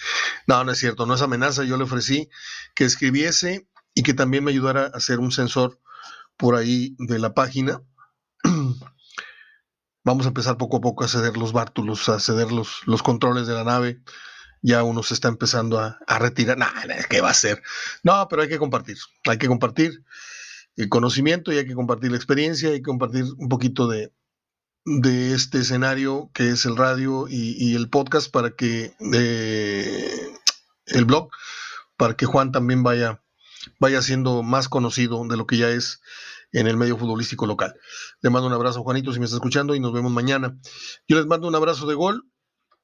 No, 0.45 0.63
no 0.63 0.71
es 0.71 0.77
cierto, 0.77 1.05
no 1.05 1.15
es 1.15 1.21
amenaza. 1.21 1.63
Yo 1.63 1.77
le 1.77 1.85
ofrecí 1.85 2.29
que 2.75 2.85
escribiese 2.85 3.67
y 3.95 4.03
que 4.03 4.13
también 4.13 4.43
me 4.43 4.51
ayudara 4.51 4.83
a 4.83 4.97
hacer 4.97 5.19
un 5.19 5.31
sensor 5.31 5.79
por 6.37 6.55
ahí 6.55 6.95
de 6.99 7.17
la 7.17 7.33
página 7.33 7.81
vamos 10.07 10.25
a 10.25 10.29
empezar 10.29 10.57
poco 10.57 10.77
a 10.77 10.81
poco 10.81 11.03
a 11.03 11.09
ceder 11.09 11.35
los 11.35 11.51
bártulos, 11.51 12.07
a 12.07 12.21
ceder 12.21 12.49
los, 12.49 12.79
los 12.85 13.03
controles 13.03 13.45
de 13.45 13.53
la 13.53 13.65
nave. 13.65 14.01
Ya 14.61 14.81
uno 14.83 15.03
se 15.03 15.13
está 15.13 15.27
empezando 15.27 15.79
a, 15.79 15.99
retirar. 16.17 16.57
Nada, 16.57 16.81
¿qué 17.09 17.19
va 17.19 17.29
a 17.29 17.33
ser? 17.33 17.61
No, 18.03 18.25
pero 18.29 18.41
hay 18.41 18.47
que 18.47 18.57
compartir. 18.57 18.97
Hay 19.25 19.37
que 19.37 19.47
compartir 19.47 20.03
el 20.77 20.87
conocimiento 20.87 21.51
y 21.51 21.57
hay 21.57 21.67
que 21.67 21.75
compartir 21.75 22.11
la 22.11 22.17
experiencia, 22.17 22.69
hay 22.69 22.77
que 22.77 22.83
compartir 22.83 23.25
un 23.37 23.49
poquito 23.49 23.87
de, 23.87 24.13
de 24.85 25.33
este 25.33 25.59
escenario 25.59 26.31
que 26.33 26.51
es 26.51 26.65
el 26.65 26.77
radio 26.77 27.27
y, 27.27 27.75
el 27.75 27.89
podcast 27.89 28.31
para 28.31 28.51
que 28.51 28.93
el 30.85 31.05
blog, 31.05 31.29
para 31.97 32.15
que 32.15 32.25
Juan 32.25 32.53
también 32.53 32.81
vaya, 32.81 33.21
vaya 33.77 34.01
siendo 34.01 34.41
más 34.41 34.69
conocido 34.69 35.21
de 35.27 35.35
lo 35.35 35.45
que 35.47 35.57
ya 35.57 35.69
es 35.69 36.01
en 36.51 36.67
el 36.67 36.77
medio 36.77 36.97
futbolístico 36.97 37.45
local. 37.45 37.75
Le 38.21 38.29
mando 38.29 38.47
un 38.47 38.53
abrazo, 38.53 38.83
Juanito, 38.83 39.13
si 39.13 39.19
me 39.19 39.25
está 39.25 39.37
escuchando, 39.37 39.75
y 39.75 39.79
nos 39.79 39.93
vemos 39.93 40.11
mañana. 40.11 40.57
Yo 41.07 41.17
les 41.17 41.25
mando 41.25 41.47
un 41.47 41.55
abrazo 41.55 41.87
de 41.87 41.95
gol. 41.95 42.23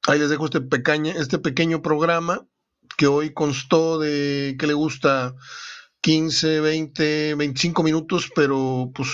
Ahí 0.06 0.18
les 0.18 0.30
dejo 0.30 0.44
este, 0.44 0.60
pequeño, 0.60 1.12
este 1.12 1.38
pequeño 1.38 1.82
programa 1.82 2.46
que 2.98 3.06
hoy 3.06 3.32
constó 3.32 3.98
de 3.98 4.56
que 4.58 4.66
le 4.66 4.74
gusta 4.74 5.34
15, 6.02 6.60
20, 6.60 7.34
25 7.36 7.82
minutos, 7.82 8.30
pero 8.34 8.90
pues 8.94 9.08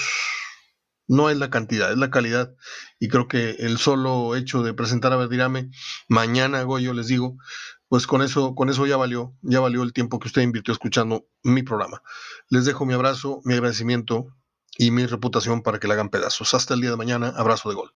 no 1.07 1.31
es 1.31 1.37
la 1.37 1.51
cantidad, 1.51 1.93
es 1.93 1.99
la 1.99 2.11
calidad. 2.11 2.55
Y 2.99 3.09
creo 3.09 3.29
que 3.29 3.51
el 3.61 3.79
solo 3.79 4.35
hecho 4.35 4.63
de 4.63 4.75
presentar 4.75 5.13
a 5.13 5.17
Verdirame 5.17 5.71
mañana, 6.09 6.63
Goyo, 6.63 6.93
les 6.93 7.07
digo, 7.07 7.37
pues 7.89 8.07
con 8.07 8.23
eso, 8.23 8.55
con 8.55 8.71
eso 8.71 8.87
ya 8.87 8.97
valió, 8.97 9.35
ya 9.43 9.61
valió 9.61 9.83
el 9.83 9.93
tiempo 9.93 10.19
que 10.19 10.29
usted 10.29 10.43
invirtió 10.43 10.73
escuchando 10.73 11.27
mi 11.43 11.63
programa. 11.63 12.03
Les 12.49 12.65
dejo 12.65 12.87
mi 12.87 12.95
abrazo, 12.95 13.41
mi 13.45 13.55
agradecimiento 13.55 14.29
y 14.81 14.91
mi 14.91 15.05
reputación 15.05 15.61
para 15.61 15.79
que 15.79 15.87
le 15.87 15.93
hagan 15.93 16.09
pedazos. 16.09 16.55
Hasta 16.55 16.73
el 16.73 16.81
día 16.81 16.91
de 16.91 16.97
mañana, 16.97 17.35
abrazo 17.37 17.69
de 17.69 17.75
gol. 17.75 17.93